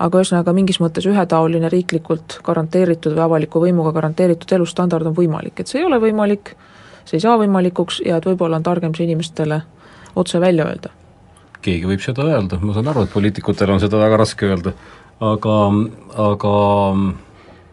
[0.00, 5.70] aga ühesõnaga mingis mõttes ühetaoline riiklikult garanteeritud või avaliku võimuga garanteeritud elustandard on võimalik, et
[5.70, 6.54] see ei ole võimalik,
[7.04, 9.60] see ei saa võimalikuks ja et võib-olla on targem see inimestele
[10.16, 11.03] otse välja öelda
[11.64, 14.74] keegi võib seda öelda, ma saan aru, et poliitikutel on seda väga raske öelda,
[15.24, 15.56] aga,
[16.26, 16.54] aga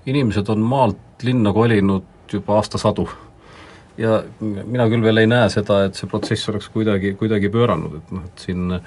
[0.09, 3.07] inimesed on maalt linna kolinud juba aastasadu.
[3.97, 8.13] ja mina küll veel ei näe seda, et see protsess oleks kuidagi, kuidagi pööranud, et
[8.15, 8.77] noh, et siin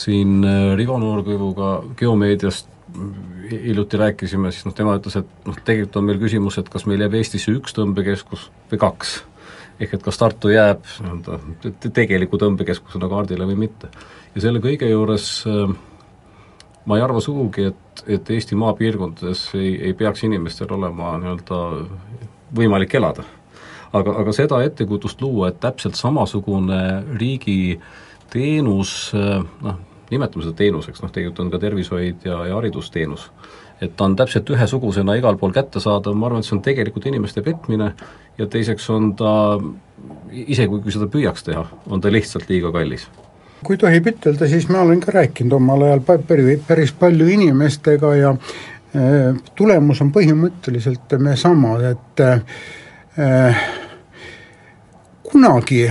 [0.00, 0.44] siin
[0.78, 2.68] Rivo Noorkõivuga Geomeediast
[3.50, 7.02] hiljuti rääkisime, siis noh, tema ütles, et noh, tegelikult on meil küsimus, et kas meil
[7.04, 9.18] jääb Eestisse üks tõmbekeskus või kaks
[9.80, 13.88] ehk et kas Tartu jääb nii-öelda tegeliku tõmbekeskusena kaardile või mitte.
[14.34, 15.72] Ja selle kõige juures äh,
[16.84, 21.60] ma ei arva sugugi, et, et Eesti maapiirkondades ei, ei peaks inimestel olema nii-öelda
[22.56, 23.26] võimalik elada.
[23.92, 26.80] aga, aga seda ettekujutust luua, et täpselt samasugune
[27.18, 27.80] riigi
[28.30, 33.28] teenus, äh, noh, nimetame seda teenuseks, noh tegelikult on ka tervishoid ja, ja haridusteenus,
[33.80, 37.42] et ta on täpselt ühesugusena igal pool kättesaadav, ma arvan, et see on tegelikult inimeste
[37.42, 37.92] petmine
[38.38, 39.32] ja teiseks on ta,
[40.30, 43.08] isegi kui seda püüaks teha, on ta lihtsalt liiga kallis
[43.64, 46.02] kui tohib ütelda, siis ma olen ka rääkinud omal ajal
[46.66, 53.64] päris, palju inimestega ja äh, tulemus on põhimõtteliselt sama, et äh,
[55.30, 55.84] kunagi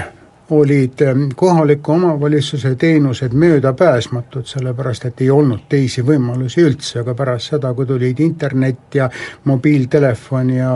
[0.50, 7.54] olid ähm, kohaliku omavalitsuse teenused möödapääsmatud, sellepärast et ei olnud teisi võimalusi üldse, aga pärast
[7.54, 9.10] seda, kui tulid internet ja
[9.44, 10.72] mobiiltelefon ja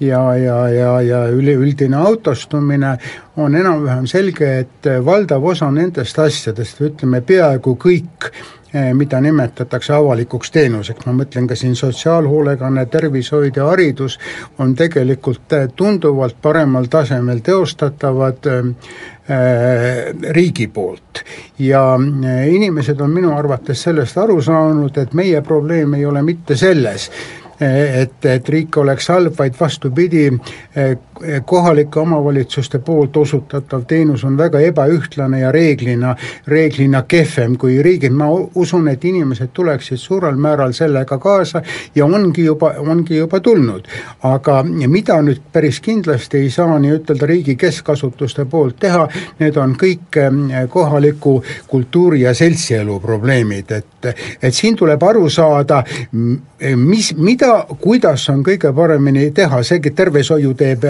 [0.00, 2.96] ja, ja, ja, ja üleüldine autostumine,
[3.36, 8.30] on enam-vähem selge, et valdav osa nendest asjadest, ütleme peaaegu kõik,
[8.94, 14.18] mida nimetatakse avalikuks teenuseks, ma mõtlen ka siin sotsiaalhoolekanne, tervishoid ja haridus,
[14.58, 18.92] on tegelikult eh, tunduvalt paremal tasemel teostatavad eh,
[20.36, 21.24] riigi poolt.
[21.58, 21.82] ja
[22.46, 27.10] inimesed on minu arvates sellest aru saanud, et meie probleem ei ole mitte selles,
[27.60, 30.28] et, et riik oleks halb, vaid vastupidi,
[31.44, 36.14] kohalike omavalitsuste poolt osutatav teenus on väga ebaühtlane ja reeglina,
[36.46, 41.62] reeglina kehvem kui riigid, ma usun, et inimesed tuleksid suurel määral sellega kaasa
[41.94, 43.88] ja ongi juba, ongi juba tulnud.
[44.22, 50.18] aga mida nüüd päris kindlasti ei saa nii-ütelda riigi keskasutuste poolt teha, need on kõik
[50.68, 55.82] kohaliku kultuuri- ja seltsielu probleemid, et et et siin tuleb aru saada,
[56.76, 60.86] mis, mida, kuidas on kõige paremini teha, seegi tervishoiu teeb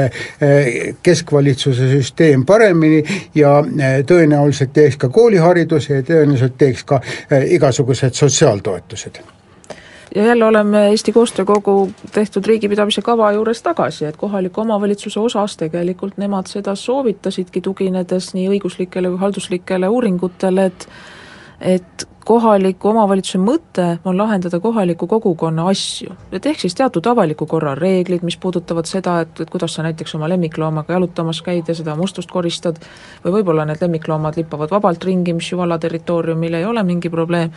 [1.02, 3.02] keskvalitsuse süsteem paremini
[3.34, 3.58] ja
[4.06, 7.00] tõenäoliselt teeks ka koolihariduse ja tõenäoliselt teeks ka
[7.58, 9.20] igasugused sotsiaaltoetused.
[10.14, 16.16] Ja jälle oleme Eesti Koostöökogu tehtud riigipidamise kava juures tagasi, et kohaliku omavalitsuse osas tegelikult
[16.16, 20.88] nemad seda soovitasidki, tuginedes nii õiguslikele kui halduslikele uuringutele, et
[21.60, 26.12] et kohaliku omavalitsuse mõte on lahendada kohaliku kogukonna asju.
[26.32, 30.14] et ehk siis teatud avaliku korra reeglid, mis puudutavad seda, et, et kuidas sa näiteks
[30.14, 32.80] oma lemmikloomaga jalutamas käid ja seda mustust koristad,
[33.24, 37.54] või võib-olla need lemmikloomad lippavad vabalt ringi, mis ju valla territooriumil ei ole mingi probleem,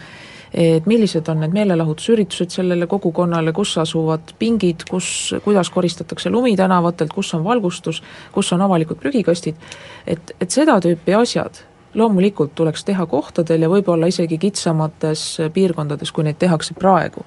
[0.53, 7.11] et millised on need meelelahutusüritused sellele kogukonnale, kus asuvad pingid, kus, kuidas koristatakse lumi tänavatelt,
[7.13, 9.59] kus on valgustus, kus on avalikud prügikastid,
[10.07, 11.59] et, et seda tüüpi asjad
[11.93, 17.25] loomulikult tuleks teha kohtadel ja võib-olla isegi kitsamates piirkondades, kui neid tehakse praegu.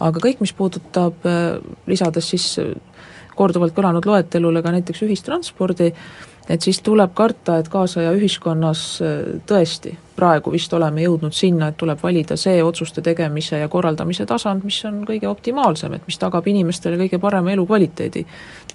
[0.00, 1.24] aga kõik, mis puudutab,
[1.86, 2.58] lisades siis
[3.36, 5.92] korduvalt kõlanud loetelule ka näiteks ühistranspordi,
[6.48, 9.16] et siis tuleb karta, et kaasaja ühiskonnas äh,
[9.48, 14.64] tõesti praegu vist oleme jõudnud sinna, et tuleb valida see otsuste tegemise ja korraldamise tasand,
[14.64, 18.24] mis on kõige optimaalsem, et mis tagab inimestele kõige parema elukvaliteedi.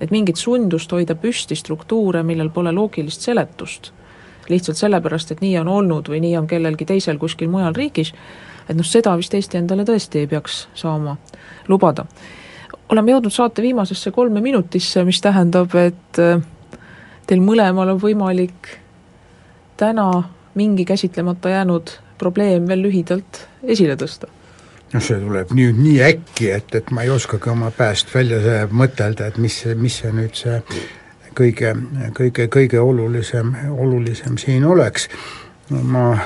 [0.01, 3.91] et mingit sundust hoida püsti struktuure, millel pole loogilist seletust,
[4.49, 8.13] lihtsalt sellepärast, et nii on olnud või nii on kellelgi teisel kuskil mujal riigis,
[8.69, 11.17] et noh, seda vist Eesti endale tõesti ei peaks saama
[11.67, 12.05] lubada.
[12.89, 16.41] oleme jõudnud saate viimasesse kolme minutisse, mis tähendab, et äh,
[17.27, 18.75] teil mõlemal on võimalik
[19.77, 20.23] täna
[20.55, 24.27] mingi käsitlemata jäänud probleem veel lühidalt esile tõsta?
[24.93, 29.29] noh, see tuleb nüüd nii äkki, et, et ma ei oskagi oma pääst välja mõtelda,
[29.31, 30.59] et mis mis see nüüd see
[31.37, 31.75] kõige,
[32.17, 35.09] kõige, kõige olulisem, olulisem siin oleks.
[35.69, 36.17] ma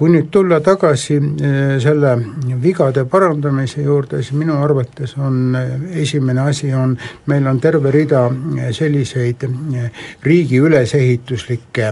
[0.00, 2.14] kui nüüd tulla tagasi eh, selle
[2.62, 6.94] vigade parandamise juurde, siis minu arvates on eh, esimene asi on,
[7.28, 9.44] meil on terve rida eh, selliseid
[10.24, 11.90] riigi ülesehituslikke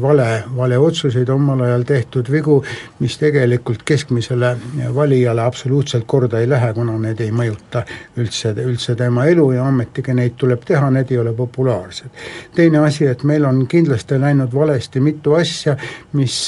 [0.00, 2.56] vale, valeotsuseid omal ajal tehtud vigu,
[3.04, 4.54] mis tegelikult keskmisele
[4.96, 7.84] valijale absoluutselt korda ei lähe, kuna need ei mõjuta
[8.16, 12.08] üldse, üldse tema elu ja ometigi neid tuleb teha, need ei ole populaarsed.
[12.56, 15.76] teine asi, et meil on kindlasti läinud valesti mitu asja,
[16.16, 16.40] mis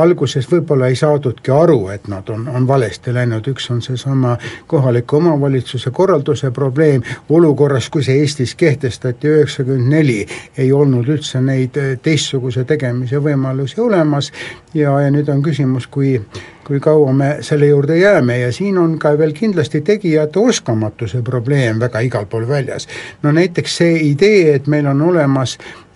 [0.00, 4.36] alguses võib-olla ei saadudki aru, et nad on, on valesti läinud, üks on seesama
[4.66, 10.20] kohaliku omavalitsuse korralduse probleem, olukorras, kui see Eestis kehtestati üheksakümmend neli,
[10.58, 14.32] ei olnud üldse neid teistsuguse tegemise võimalusi olemas.
[14.74, 16.18] Ja, ja nüüd on küsimus, kui
[16.68, 18.34] kui kaua me selle juurde jääme.
[18.42, 22.88] Ja siin on ka veel kindlasti tegijate oskamatuse probleem väga igal pool väljas.
[23.22, 25.87] no näiteks see idee, et meil on olemas Eh,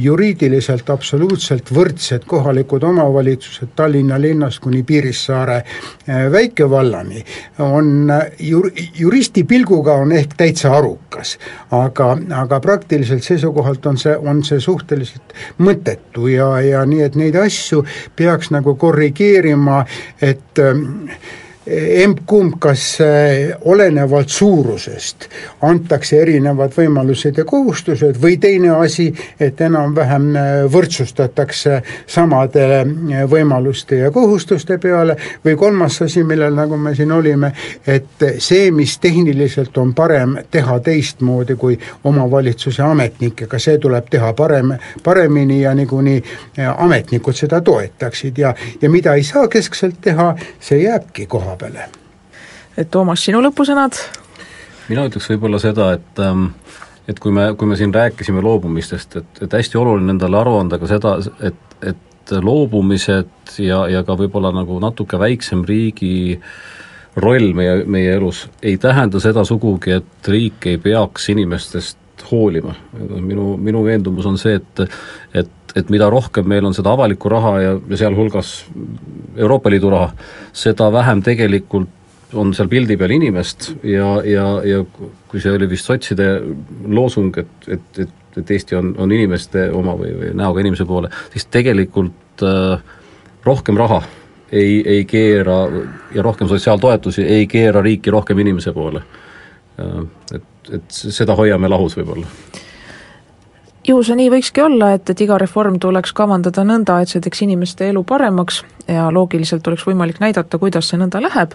[0.00, 7.24] juriidiliselt absoluutselt võrdsed kohalikud omavalitsused Tallinna linnast kuni Piirissaare eh, väikevallani,
[7.62, 11.38] on jur-, juristi pilguga on ehk täitsa arukas.
[11.70, 17.38] aga, aga praktiliselt seisukohalt on see, on see suhteliselt mõttetu ja, ja nii, et neid
[17.38, 17.84] asju
[18.16, 19.84] peaks nagu korrigeerima,
[20.22, 20.84] et äh,
[21.66, 25.28] emb-kumb, kas äh, olenevalt suurusest
[25.64, 29.06] antakse erinevad võimalused ja kohustused või teine asi,
[29.40, 35.16] et enam-vähem äh, võrdsustatakse samade äh, võimaluste ja kohustuste peale.
[35.44, 37.52] Või kolmas asi, millel nagu me siin olime,
[37.86, 44.74] et see, mis tehniliselt on parem teha teistmoodi kui omavalitsuse ametnikega, see tuleb teha parem,
[45.04, 46.20] paremini ja niikuinii
[46.76, 51.88] ametnikud seda toetaksid ja, ja mida ei saa keskselt teha, see jääbki koha koha peale.
[52.76, 53.98] et Toomas, sinu lõpusõnad?
[54.88, 56.50] mina ütleks võib-olla seda, et ähm,
[57.08, 60.78] et kui me, kui me siin rääkisime loobumistest, et, et hästi oluline endale aru anda
[60.80, 66.40] ka seda, et, et loobumised ja, ja ka võib-olla nagu natuke väiksem riigi
[67.20, 72.74] roll meie, meie elus ei tähenda seda sugugi, et riik ei peaks inimestest hoolima.
[73.20, 74.86] minu, minu veendumus on see, et
[75.34, 78.54] et, et mida rohkem meil on seda avalikku raha ja, ja sealhulgas
[79.36, 80.12] Euroopa Liidu raha,
[80.54, 81.90] seda vähem tegelikult
[82.34, 84.82] on seal pildi peal inimest ja, ja, ja
[85.28, 86.28] kui see oli vist sotside
[86.90, 91.10] loosung, et, et, et, et Eesti on, on inimeste oma või, või näoga inimese poole,
[91.34, 92.82] siis tegelikult äh,
[93.46, 94.02] rohkem raha
[94.50, 95.60] ei, ei keera
[96.14, 99.04] ja rohkem sotsiaaltoetusi ei keera riiki rohkem inimese poole
[99.78, 100.02] äh,.
[100.34, 102.26] Et, et seda hoiame lahus võib-olla
[103.88, 107.44] ju see nii võikski olla, et, et iga reform tuleks kavandada nõnda, et see teeks
[107.44, 111.54] inimeste elu paremaks ja loogiliselt oleks võimalik näidata, kuidas see nõnda läheb,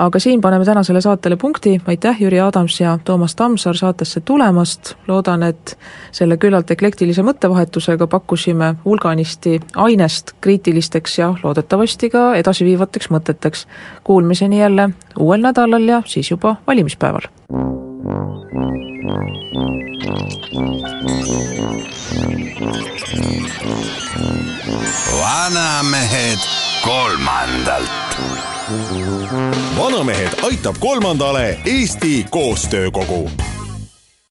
[0.00, 5.42] aga siin paneme tänasele saatele punkti, aitäh, Jüri Adams ja Toomas Tammsaar saatesse tulemast, loodan,
[5.42, 5.76] et
[6.12, 13.66] selle küllalt eklektilise mõttevahetusega pakkusime hulganisti ainest kriitilisteks ja loodetavasti ka edasiviivateks mõteteks.
[14.04, 17.30] Kuulmiseni jälle uuel nädalal ja siis juba valimispäeval.
[25.20, 26.38] Vanamehed
[26.84, 27.90] kolmandalt.
[29.78, 33.30] vanamehed aitab kolmandale Eesti Koostöökogu